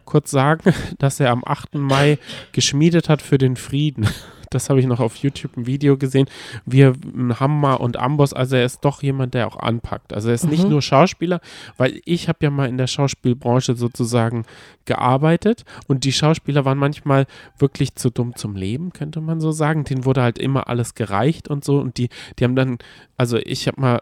kurz 0.06 0.32
sagen, 0.32 0.74
dass 1.00 1.20
er 1.20 1.32
am 1.32 1.44
8. 1.46 1.76
Mai 1.76 2.18
geschmiedet 2.52 3.08
hat 3.08 3.22
für 3.22 3.38
den 3.38 3.56
Frieden. 3.56 4.08
Das 4.52 4.70
habe 4.70 4.80
ich 4.80 4.86
noch 4.86 5.00
auf 5.00 5.16
YouTube 5.18 5.56
ein 5.58 5.66
Video 5.66 5.98
gesehen, 5.98 6.28
wie 6.66 6.82
er 6.82 6.94
Hammer 7.40 7.80
und 7.82 7.98
Amboss, 7.98 8.34
also 8.34 8.56
er 8.56 8.66
ist 8.66 8.84
doch 8.86 9.02
jemand, 9.04 9.34
der 9.34 9.48
auch 9.48 9.58
anpackt. 9.58 10.14
Also 10.14 10.30
er 10.30 10.36
ist 10.36 10.50
nicht 10.50 10.64
Mhm. 10.64 10.70
nur 10.72 10.82
Schauspieler, 10.82 11.42
weil 11.78 12.02
ich 12.06 12.28
habe 12.30 12.40
ja 12.42 12.50
mal 12.50 12.68
in 12.70 12.78
der 12.78 12.88
Schauspielbranche 12.88 13.76
sozusagen 13.76 14.46
gearbeitet 14.86 15.66
und 15.88 16.04
die 16.04 16.12
Schauspieler 16.12 16.66
waren 16.66 16.78
manchmal 16.78 17.26
wirklich 17.58 17.96
zu 17.96 18.10
dumm 18.10 18.36
zum 18.36 18.56
Leben, 18.56 18.92
könnte 18.92 19.22
man 19.22 19.40
so 19.40 19.52
sagen. 19.52 19.84
Denen 19.84 20.06
wurde 20.06 20.22
halt 20.24 20.40
immer 20.40 20.68
alles 20.68 20.96
gereicht 20.96 21.48
und 21.48 21.64
so 21.64 21.80
und 21.80 21.98
die, 21.98 22.10
die 22.40 22.44
haben 22.44 22.56
dann, 22.56 22.78
also 23.18 23.38
ich 23.38 23.68
habe 23.68 23.80
mal, 23.80 24.02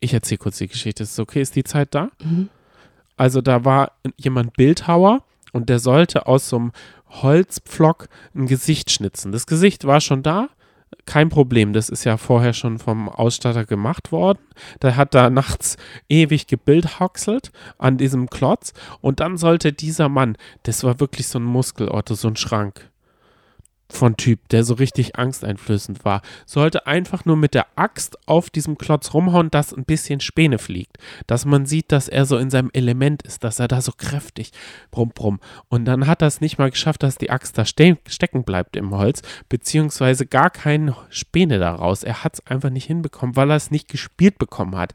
ich 0.00 0.12
erzähle 0.14 0.38
kurz 0.38 0.58
die 0.58 0.68
Geschichte, 0.68 1.02
ist 1.02 1.18
okay, 1.18 1.40
ist 1.40 1.56
die 1.56 1.64
Zeit 1.64 1.94
da? 1.94 2.10
Mhm. 2.22 2.48
Also 3.16 3.40
da 3.40 3.64
war 3.64 3.92
jemand 4.16 4.54
Bildhauer 4.54 5.22
und 5.52 5.68
der 5.70 5.78
sollte 5.78 6.26
aus 6.26 6.48
so 6.50 6.56
einem 6.56 6.72
Holzpflock 7.08 8.08
ein 8.34 8.46
Gesicht 8.46 8.90
schnitzen. 8.90 9.32
Das 9.32 9.46
Gesicht 9.46 9.84
war 9.84 10.00
schon 10.00 10.22
da, 10.22 10.48
kein 11.04 11.28
Problem. 11.28 11.72
Das 11.72 11.88
ist 11.88 12.04
ja 12.04 12.16
vorher 12.16 12.52
schon 12.52 12.78
vom 12.78 13.08
Ausstatter 13.08 13.64
gemacht 13.64 14.12
worden. 14.12 14.38
Der 14.82 14.96
hat 14.96 15.14
da 15.14 15.30
nachts 15.30 15.76
ewig 16.08 16.46
gebildhaxelt 16.46 17.52
an 17.78 17.96
diesem 17.96 18.28
Klotz 18.28 18.72
und 19.00 19.20
dann 19.20 19.36
sollte 19.36 19.72
dieser 19.72 20.08
Mann, 20.08 20.36
das 20.64 20.84
war 20.84 21.00
wirklich 21.00 21.28
so 21.28 21.38
ein 21.38 21.44
Muskelotto, 21.44 22.14
so 22.14 22.28
ein 22.28 22.36
Schrank 22.36 22.90
von 23.88 24.16
Typ, 24.16 24.48
der 24.48 24.64
so 24.64 24.74
richtig 24.74 25.16
angsteinflößend 25.16 26.04
war, 26.04 26.22
sollte 26.44 26.86
einfach 26.86 27.24
nur 27.24 27.36
mit 27.36 27.54
der 27.54 27.66
Axt 27.76 28.18
auf 28.26 28.50
diesem 28.50 28.78
Klotz 28.78 29.14
rumhauen, 29.14 29.50
dass 29.50 29.72
ein 29.72 29.84
bisschen 29.84 30.20
Späne 30.20 30.58
fliegt. 30.58 30.98
Dass 31.26 31.44
man 31.44 31.66
sieht, 31.66 31.92
dass 31.92 32.08
er 32.08 32.26
so 32.26 32.36
in 32.36 32.50
seinem 32.50 32.70
Element 32.72 33.22
ist, 33.22 33.44
dass 33.44 33.58
er 33.58 33.68
da 33.68 33.80
so 33.80 33.92
kräftig 33.96 34.52
brumm 34.90 35.10
brumm. 35.10 35.40
Und 35.68 35.84
dann 35.84 36.06
hat 36.06 36.22
er 36.22 36.28
es 36.28 36.40
nicht 36.40 36.58
mal 36.58 36.70
geschafft, 36.70 37.02
dass 37.02 37.16
die 37.16 37.30
Axt 37.30 37.58
da 37.58 37.64
ste 37.64 37.98
stecken 38.08 38.44
bleibt 38.44 38.76
im 38.76 38.90
Holz, 38.90 39.22
beziehungsweise 39.48 40.26
gar 40.26 40.50
keine 40.50 40.96
Späne 41.10 41.58
daraus. 41.58 42.02
Er 42.02 42.24
hat 42.24 42.34
es 42.34 42.46
einfach 42.46 42.70
nicht 42.70 42.86
hinbekommen, 42.86 43.36
weil 43.36 43.50
er 43.50 43.56
es 43.56 43.70
nicht 43.70 43.88
gespielt 43.88 44.38
bekommen 44.38 44.76
hat. 44.76 44.92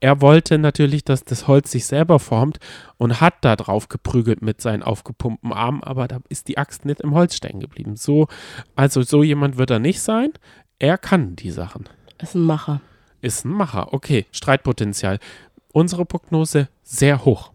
Er 0.00 0.22
wollte 0.22 0.56
natürlich, 0.56 1.04
dass 1.04 1.24
das 1.24 1.46
Holz 1.46 1.70
sich 1.70 1.84
selber 1.84 2.18
formt 2.18 2.58
und 2.96 3.20
hat 3.20 3.34
da 3.42 3.54
drauf 3.54 3.88
geprügelt 3.88 4.40
mit 4.40 4.62
seinen 4.62 4.82
aufgepumpten 4.82 5.52
Armen, 5.52 5.84
aber 5.84 6.08
da 6.08 6.20
ist 6.30 6.48
die 6.48 6.56
Axt 6.56 6.86
nicht 6.86 7.00
im 7.00 7.14
Holz 7.14 7.36
stecken 7.36 7.60
geblieben. 7.60 7.96
So, 7.96 8.26
also 8.74 9.02
so 9.02 9.22
jemand 9.22 9.58
wird 9.58 9.70
er 9.70 9.78
nicht 9.78 10.00
sein. 10.00 10.30
Er 10.78 10.96
kann 10.96 11.36
die 11.36 11.50
Sachen. 11.50 11.86
Ist 12.18 12.34
ein 12.34 12.40
Macher. 12.40 12.80
Ist 13.20 13.44
ein 13.44 13.50
Macher. 13.50 13.92
Okay, 13.92 14.24
Streitpotenzial. 14.32 15.18
Unsere 15.72 16.06
Prognose 16.06 16.68
sehr 16.82 17.26
hoch. 17.26 17.52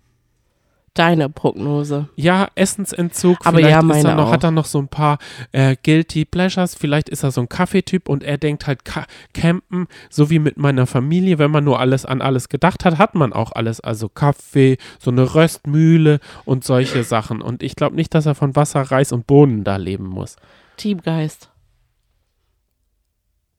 Deine 0.95 1.27
Prognose. 1.29 2.07
Ja, 2.15 2.47
Essensentzug. 2.55 3.39
Aber 3.43 3.57
vielleicht 3.57 3.71
ja, 3.71 3.81
meine 3.81 4.09
er 4.09 4.15
noch, 4.15 4.27
auch. 4.27 4.31
hat 4.31 4.45
er 4.45 4.51
noch 4.51 4.63
so 4.63 4.79
ein 4.79 4.87
paar 4.87 5.17
äh, 5.51 5.75
Guilty 5.83 6.23
Pleasures. 6.23 6.73
Vielleicht 6.73 7.09
ist 7.09 7.23
er 7.23 7.31
so 7.31 7.41
ein 7.41 7.49
Kaffeetyp 7.49 8.07
und 8.07 8.23
er 8.23 8.37
denkt 8.37 8.65
halt, 8.65 8.85
Ka 8.85 9.05
Campen, 9.33 9.87
so 10.09 10.29
wie 10.29 10.39
mit 10.39 10.55
meiner 10.55 10.87
Familie, 10.87 11.37
wenn 11.37 11.51
man 11.51 11.65
nur 11.65 11.81
alles 11.81 12.05
an 12.05 12.21
alles 12.21 12.47
gedacht 12.47 12.85
hat, 12.85 12.97
hat 12.97 13.13
man 13.13 13.33
auch 13.33 13.51
alles. 13.51 13.81
Also 13.81 14.07
Kaffee, 14.07 14.77
so 14.97 15.11
eine 15.11 15.35
Röstmühle 15.35 16.21
und 16.45 16.63
solche 16.63 17.03
Sachen. 17.03 17.41
Und 17.41 17.61
ich 17.61 17.75
glaube 17.75 17.97
nicht, 17.97 18.13
dass 18.13 18.25
er 18.25 18.33
von 18.33 18.55
Wasser, 18.55 18.81
Reis 18.81 19.11
und 19.11 19.27
Bohnen 19.27 19.65
da 19.65 19.75
leben 19.75 20.07
muss. 20.07 20.37
Teamgeist. 20.77 21.49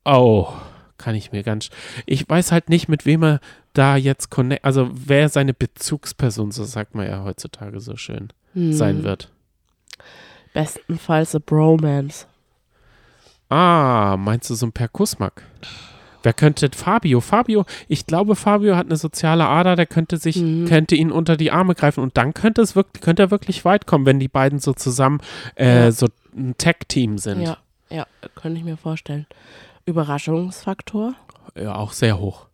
Oh, 0.07 0.49
kann 1.07 1.15
ich 1.15 1.31
mir 1.31 1.45
ganz. 1.45 1.71
Ich 2.05 2.29
weiß 2.29 2.51
halt 2.51 2.69
nicht, 2.69 2.89
mit 2.89 3.07
wem 3.07 3.23
er 3.23 3.41
da 3.75 3.95
jetzt 3.97 4.29
connect, 4.29 4.65
also 4.65 4.91
wer 4.93 5.29
seine 5.29 5.55
Bezugsperson, 5.55 6.51
so 6.51 6.65
sagt 6.65 6.97
man 6.97 7.07
ja 7.07 7.23
heutzutage 7.23 7.79
so 7.79 7.95
schön, 7.97 8.33
Hm. 8.55 8.73
sein 8.73 9.05
wird. 9.05 9.31
Bestenfalls 10.53 11.37
a 11.37 11.39
Bromance. 11.39 12.27
Ah, 13.49 14.17
meinst 14.19 14.51
du 14.51 14.55
so 14.57 14.67
ein 14.67 14.73
Perkusmak? 14.73 15.45
Wer 16.25 16.33
könnte 16.33 16.69
Fabio? 16.75 17.21
Fabio, 17.21 17.65
ich 17.87 18.05
glaube, 18.07 18.35
Fabio 18.35 18.75
hat 18.75 18.87
eine 18.87 18.97
soziale 18.97 19.47
Ader, 19.47 19.77
der 19.77 19.87
könnte 19.87 20.17
sich, 20.17 20.39
Mhm. 20.39 20.67
könnte 20.67 20.97
ihn 20.97 21.13
unter 21.13 21.37
die 21.37 21.53
Arme 21.53 21.77
greifen 21.77 22.01
und 22.03 22.17
dann 22.17 22.35
könnte 22.35 22.63
es 22.63 22.75
wirklich, 22.75 23.01
könnte 23.01 23.23
er 23.23 23.31
wirklich 23.31 23.65
weit 23.65 23.87
kommen, 23.87 24.07
wenn 24.07 24.19
die 24.19 24.27
beiden 24.27 24.59
so 24.59 24.73
zusammen 24.73 25.21
äh, 25.55 25.93
so 25.93 26.09
ein 26.37 26.57
Tag-Team 26.59 27.19
sind. 27.19 27.43
Ja, 27.43 27.59
ja, 27.91 28.07
könnte 28.35 28.59
ich 28.59 28.65
mir 28.65 28.77
vorstellen. 28.77 29.27
Überraschungsfaktor. 29.87 31.15
ja, 31.57 31.75
auch 31.75 31.93
sehr 31.93 32.19
hoch. 32.19 32.47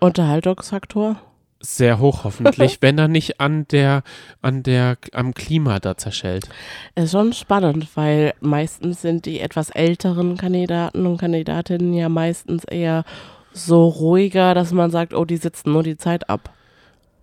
Unterhaltungsfaktor. 0.00 1.16
Sehr 1.60 1.98
hoch 1.98 2.24
hoffentlich, 2.24 2.78
wenn 2.82 2.98
er 2.98 3.08
nicht 3.08 3.40
an 3.40 3.66
der, 3.68 4.02
an 4.42 4.62
der, 4.62 4.98
am 5.12 5.32
Klima 5.32 5.78
da 5.80 5.96
zerschellt. 5.96 6.48
Ist 6.94 7.12
schon 7.12 7.32
spannend, 7.32 7.88
weil 7.96 8.34
meistens 8.40 9.00
sind 9.00 9.24
die 9.24 9.40
etwas 9.40 9.70
älteren 9.70 10.36
Kandidaten 10.36 11.06
und 11.06 11.16
Kandidatinnen 11.18 11.94
ja 11.94 12.08
meistens 12.10 12.64
eher 12.64 13.04
so 13.52 13.88
ruhiger, 13.88 14.54
dass 14.54 14.72
man 14.72 14.90
sagt, 14.90 15.14
oh, 15.14 15.24
die 15.24 15.38
sitzen 15.38 15.72
nur 15.72 15.82
die 15.82 15.96
Zeit 15.96 16.28
ab. 16.28 16.50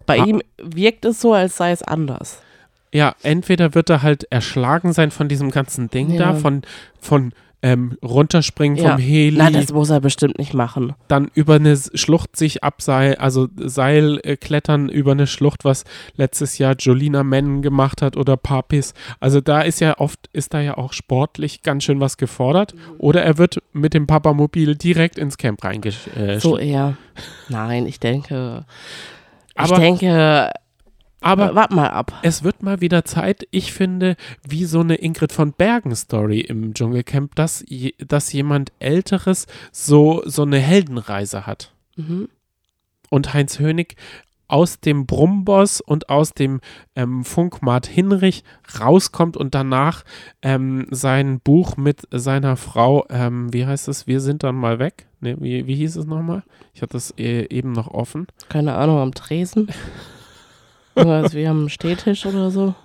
Bei 0.07 0.19
Ah. 0.19 0.25
ihm 0.25 0.41
wirkt 0.57 1.05
es 1.05 1.21
so, 1.21 1.33
als 1.33 1.55
sei 1.57 1.71
es 1.71 1.83
anders. 1.83 2.41
Ja, 2.91 3.15
entweder 3.23 3.75
wird 3.75 3.89
er 3.89 4.01
halt 4.01 4.25
erschlagen 4.31 4.93
sein 4.93 5.11
von 5.11 5.27
diesem 5.29 5.51
ganzen 5.51 5.89
Ding 5.89 6.09
Ja. 6.11 6.31
da, 6.31 6.33
von, 6.33 6.63
von 6.99 7.33
ähm, 7.63 7.97
runterspringen 8.03 8.77
Ja. 8.77 8.91
vom 8.91 8.99
Heli, 9.01 9.37
Na, 9.37 9.49
das 9.49 9.71
muss 9.73 9.89
er 9.89 10.01
bestimmt 10.01 10.37
nicht 10.37 10.53
machen. 10.53 10.93
dann 11.07 11.31
über 11.33 11.55
eine 11.55 11.75
Schlucht 11.95 12.35
sich 12.35 12.63
abseil, 12.63 13.15
also 13.15 13.47
Seil 13.57 14.19
äh, 14.23 14.35
klettern 14.35 14.89
über 14.89 15.13
eine 15.13 15.25
Schlucht, 15.25 15.63
was 15.63 15.85
letztes 16.17 16.57
Jahr 16.57 16.75
Jolina 16.77 17.23
Mennen 17.23 17.61
gemacht 17.61 18.01
hat 18.01 18.17
oder 18.17 18.35
Papis. 18.37 18.93
Also 19.21 19.39
da 19.41 19.61
ist 19.61 19.79
ja 19.79 19.97
oft, 19.97 20.29
ist 20.33 20.53
da 20.53 20.59
ja 20.59 20.77
auch 20.77 20.93
sportlich 20.93 21.61
ganz 21.63 21.85
schön 21.85 21.99
was 22.01 22.17
gefordert. 22.17 22.75
Oder 22.97 23.23
er 23.23 23.37
wird 23.37 23.63
mit 23.71 23.93
dem 23.93 24.07
Papamobil 24.07 24.75
direkt 24.75 25.17
ins 25.17 25.37
Camp 25.37 25.63
reingesch... 25.63 26.07
Äh, 26.17 26.39
So 26.39 26.57
eher. 26.57 26.97
Nein, 27.47 27.85
ich 27.87 27.99
denke. 27.99 28.65
Aber- 29.55 29.73
ich 29.75 29.79
denke, 29.79 30.49
aber 31.23 31.55
warte 31.55 31.75
mal 31.75 31.89
ab. 31.89 32.13
es 32.23 32.43
wird 32.43 32.63
mal 32.63 32.81
wieder 32.81 33.05
Zeit, 33.05 33.47
ich 33.51 33.73
finde, 33.73 34.15
wie 34.47 34.65
so 34.65 34.79
eine 34.79 34.95
Ingrid 34.95 35.31
von 35.31 35.53
Bergen 35.53 35.95
Story 35.95 36.41
im 36.41 36.73
Dschungelcamp, 36.73 37.35
dass, 37.35 37.63
dass 37.97 38.33
jemand 38.33 38.71
Älteres 38.79 39.47
so, 39.71 40.21
so 40.25 40.43
eine 40.43 40.59
Heldenreise 40.59 41.45
hat. 41.47 41.73
Mhm. 41.95 42.29
Und 43.09 43.33
Heinz 43.33 43.59
Hönig 43.59 43.95
aus 44.47 44.79
dem 44.79 45.05
Brummboss 45.07 45.81
und 45.81 46.09
aus 46.09 46.33
dem 46.33 46.61
ähm, 46.95 47.23
Funkmat 47.23 47.87
Hinrich 47.87 48.43
rauskommt 48.79 49.35
und 49.35 49.55
danach 49.55 50.03
ähm, 50.43 50.85
sein 50.91 51.39
Buch 51.39 51.75
mit 51.75 52.07
seiner 52.11 52.55
Frau, 52.55 53.05
ähm, 53.09 53.51
wie 53.51 53.65
heißt 53.65 53.87
es, 53.87 54.05
wir 54.05 54.19
sind 54.19 54.43
dann 54.43 54.55
mal 54.55 54.77
weg? 54.77 55.07
Ne, 55.21 55.37
wie, 55.39 55.65
wie 55.65 55.75
hieß 55.75 55.95
es 55.95 56.05
nochmal? 56.05 56.43
Ich 56.73 56.83
hatte 56.83 56.97
es 56.97 57.11
äh, 57.17 57.47
eben 57.49 57.71
noch 57.71 57.87
offen. 57.87 58.27
Keine 58.49 58.75
Ahnung, 58.75 58.99
am 58.99 59.13
Tresen. 59.13 59.69
Irgendwas 60.95 61.33
wie 61.33 61.47
am 61.47 61.69
Stehtisch 61.69 62.25
oder 62.25 62.51
so. 62.51 62.75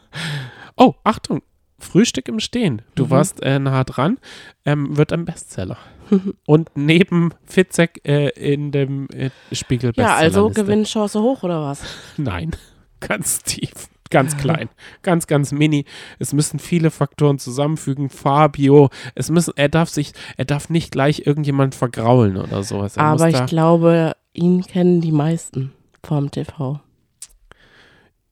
Oh, 0.77 0.95
Achtung, 1.05 1.43
Frühstück 1.79 2.29
im 2.29 2.41
Stehen. 2.41 2.83
Du 2.95 3.07
Mhm. 3.07 3.11
warst 3.11 3.43
äh, 3.43 3.59
nah 3.59 3.85
dran, 3.85 4.19
ähm, 4.65 4.97
wird 4.97 5.13
ein 5.13 5.25
Bestseller. 5.25 5.77
und 6.47 6.71
neben 6.75 7.33
Fitzek 7.45 8.01
äh, 8.05 8.29
in 8.31 8.73
dem 8.73 9.09
äh, 9.11 9.31
Spiegel 9.53 9.93
Ja, 9.97 10.15
also. 10.17 10.49
Gewinnchance 10.51 11.21
hoch 11.21 11.43
oder 11.43 11.63
was? 11.63 11.83
Nein, 12.17 12.53
ganz 13.01 13.43
tief, 13.43 13.71
ganz 14.11 14.37
klein, 14.39 14.71
ganz, 15.03 15.27
ganz 15.27 15.53
mini. 15.53 15.85
Es 16.19 16.33
müssen 16.33 16.59
viele 16.59 16.91
Faktoren 16.91 17.39
zusammenfügen. 17.39 18.09
Fabio, 18.09 18.89
es 19.15 19.31
müssen, 19.31 19.53
er 19.57 19.69
darf 19.69 19.91
sich, 19.91 20.13
er 20.39 20.47
darf 20.47 20.71
nicht 20.71 20.93
gleich 20.93 21.27
irgendjemand 21.27 21.75
vergraulen 21.75 22.39
oder 22.39 22.63
sowas. 22.63 22.97
Er 22.97 23.03
Aber 23.05 23.29
ich 23.29 23.45
glaube, 23.47 24.17
ihn 24.33 24.63
kennen 24.63 25.03
die 25.03 25.13
meisten 25.13 25.73
vom 26.03 26.31
TV. 26.31 26.81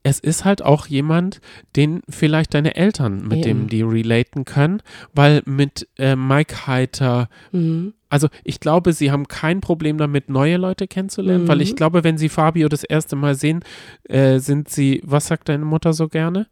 Es 0.09 0.21
ist 0.21 0.45
halt 0.45 0.62
auch 0.62 0.87
jemand, 0.87 1.40
den 1.75 2.01
vielleicht 2.09 2.55
deine 2.55 2.77
Eltern, 2.77 3.27
mit 3.27 3.45
dem 3.45 3.62
Eben. 3.62 3.69
die 3.69 3.83
relaten 3.83 4.45
können, 4.45 4.81
weil 5.14 5.42
mit 5.47 5.88
äh, 5.99 6.14
Mike 6.14 6.69
Heiter, 6.69 7.29
Mhm. 7.51 7.92
also 8.09 8.29
ich 8.45 8.61
glaube, 8.61 8.92
sie 8.92 9.11
haben 9.11 9.27
kein 9.27 9.61
Problem 9.61 9.99
damit, 9.99 10.29
neue 10.29 10.59
Leute 10.59 10.87
kennenzulernen, 10.87 11.49
weil 11.49 11.61
ich 11.61 11.73
Mhm. 11.73 11.77
glaube, 11.77 12.05
wenn 12.05 12.19
sie 12.19 12.29
Fabio 12.29 12.69
das 12.69 12.85
erste 12.85 13.16
Mal 13.16 13.35
sehen, 13.35 13.64
äh, 14.05 14.38
sind 14.38 14.69
sie, 14.69 15.01
was 15.05 15.27
sagt 15.27 15.49
deine 15.49 15.64
Mutter 15.64 15.92
so 15.92 16.07
gerne? 16.07 16.47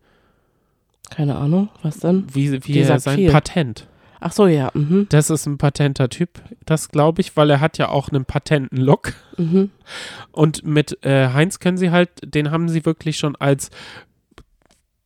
Keine 1.11 1.37
Ahnung, 1.37 1.69
was 1.83 1.99
denn? 2.01 2.25
Wie, 2.33 2.51
wie 2.67 2.79
er 2.81 2.99
sein 2.99 3.19
viel. 3.19 3.31
Patent. 3.31 3.87
Ach 4.27 4.33
so, 4.33 4.47
ja. 4.47 4.71
Mhm. 4.73 5.07
Das 5.11 5.29
ist 5.29 5.45
ein 5.45 5.59
patenter 5.59 6.09
Typ, 6.09 6.41
das 6.65 6.89
glaube 6.89 7.21
ich, 7.21 7.37
weil 7.37 7.51
er 7.51 7.61
hat 7.61 7.77
ja 7.77 7.91
auch 7.91 8.09
einen 8.09 8.25
patenten 8.25 8.79
Look. 8.79 9.13
Mhm. 9.37 9.71
Und 10.33 10.65
mit 10.65 11.05
äh, 11.05 11.29
Heinz 11.35 11.59
können 11.59 11.77
sie 11.77 11.91
halt, 11.91 12.09
den 12.25 12.51
haben 12.51 12.71
sie 12.71 12.87
wirklich 12.87 13.19
schon 13.19 13.37
als 13.37 13.69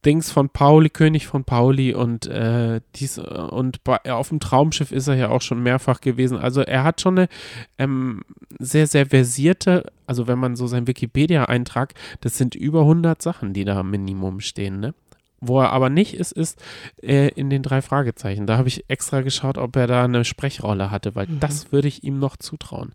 Dings 0.07 0.31
von 0.31 0.50
Pauli, 0.50 0.88
König 0.88 1.26
von 1.26 1.42
Pauli 1.42 1.94
und 1.94 2.28
äh, 2.28 2.81
dies 2.94 3.18
und 3.18 3.83
bei, 3.83 3.98
auf 4.09 4.28
dem 4.28 4.38
Traumschiff 4.38 4.92
ist 4.92 5.09
er 5.09 5.16
ja 5.16 5.31
auch 5.31 5.42
schon 5.42 5.64
mehrfach 5.64 6.00
gewesen. 6.00 6.38
Also 6.38 6.61
er 6.61 6.85
hat 6.85 7.00
schon 7.00 7.18
eine 7.18 7.28
ähm, 7.76 8.22
sehr, 8.61 8.87
sehr 8.87 9.07
versierte, 9.07 9.90
also 10.07 10.28
wenn 10.28 10.38
man 10.38 10.54
so 10.54 10.68
sein 10.68 10.87
Wikipedia-Eintrag, 10.87 11.94
das 12.20 12.38
sind 12.38 12.54
über 12.54 12.83
100 12.83 13.20
Sachen, 13.20 13.52
die 13.52 13.64
da 13.64 13.83
Minimum 13.83 14.38
stehen, 14.38 14.78
ne? 14.78 14.94
Wo 15.40 15.61
er 15.61 15.70
aber 15.70 15.88
nicht 15.88 16.14
ist, 16.14 16.33
ist 16.33 16.61
äh, 17.03 17.29
in 17.29 17.48
den 17.51 17.62
drei 17.62 17.81
Fragezeichen. 17.83 18.46
Da 18.46 18.59
habe 18.59 18.68
ich 18.68 18.85
extra 18.88 19.20
geschaut, 19.20 19.57
ob 19.59 19.77
er 19.77 19.87
da 19.87 20.05
eine 20.05 20.24
Sprechrolle 20.24 20.90
hatte, 20.90 21.14
weil 21.14 21.27
Mhm. 21.29 21.40
das 21.40 21.70
würde 21.70 21.87
ich 21.88 22.03
ihm 22.03 22.18
noch 22.18 22.37
zutrauen. 22.37 22.92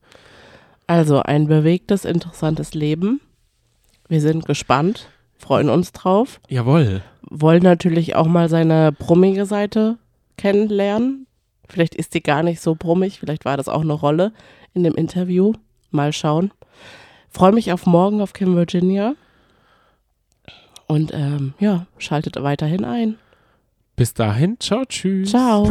Also 0.87 1.21
ein 1.21 1.47
bewegtes, 1.47 2.03
interessantes 2.03 2.73
Leben. 2.73 3.21
Wir 4.09 4.19
sind 4.19 4.45
gespannt, 4.45 5.07
freuen 5.37 5.69
uns 5.69 5.93
drauf, 5.93 6.41
Jawohl. 6.49 7.01
wollen 7.21 7.63
natürlich 7.63 8.15
auch 8.17 8.27
mal 8.27 8.49
seine 8.49 8.91
brummige 8.91 9.45
Seite 9.45 9.97
kennenlernen. 10.37 11.25
Vielleicht 11.69 11.95
ist 11.95 12.13
die 12.13 12.21
gar 12.21 12.43
nicht 12.43 12.59
so 12.59 12.75
brummig, 12.75 13.19
vielleicht 13.21 13.45
war 13.45 13.55
das 13.55 13.69
auch 13.69 13.81
eine 13.81 13.93
Rolle 13.93 14.33
in 14.73 14.83
dem 14.83 14.95
Interview. 14.95 15.53
Mal 15.91 16.11
schauen. 16.11 16.51
Freue 17.29 17.53
mich 17.53 17.71
auf 17.71 17.85
morgen 17.85 18.19
auf 18.21 18.33
Kim 18.33 18.55
Virginia. 18.57 19.15
Und 20.87 21.13
ähm, 21.13 21.53
ja, 21.59 21.85
schaltet 21.97 22.41
weiterhin 22.41 22.85
ein. 22.85 23.15
Bis 23.95 24.13
dahin, 24.13 24.57
ciao, 24.59 24.85
tschüss. 24.85 25.29
Ciao. 25.29 25.65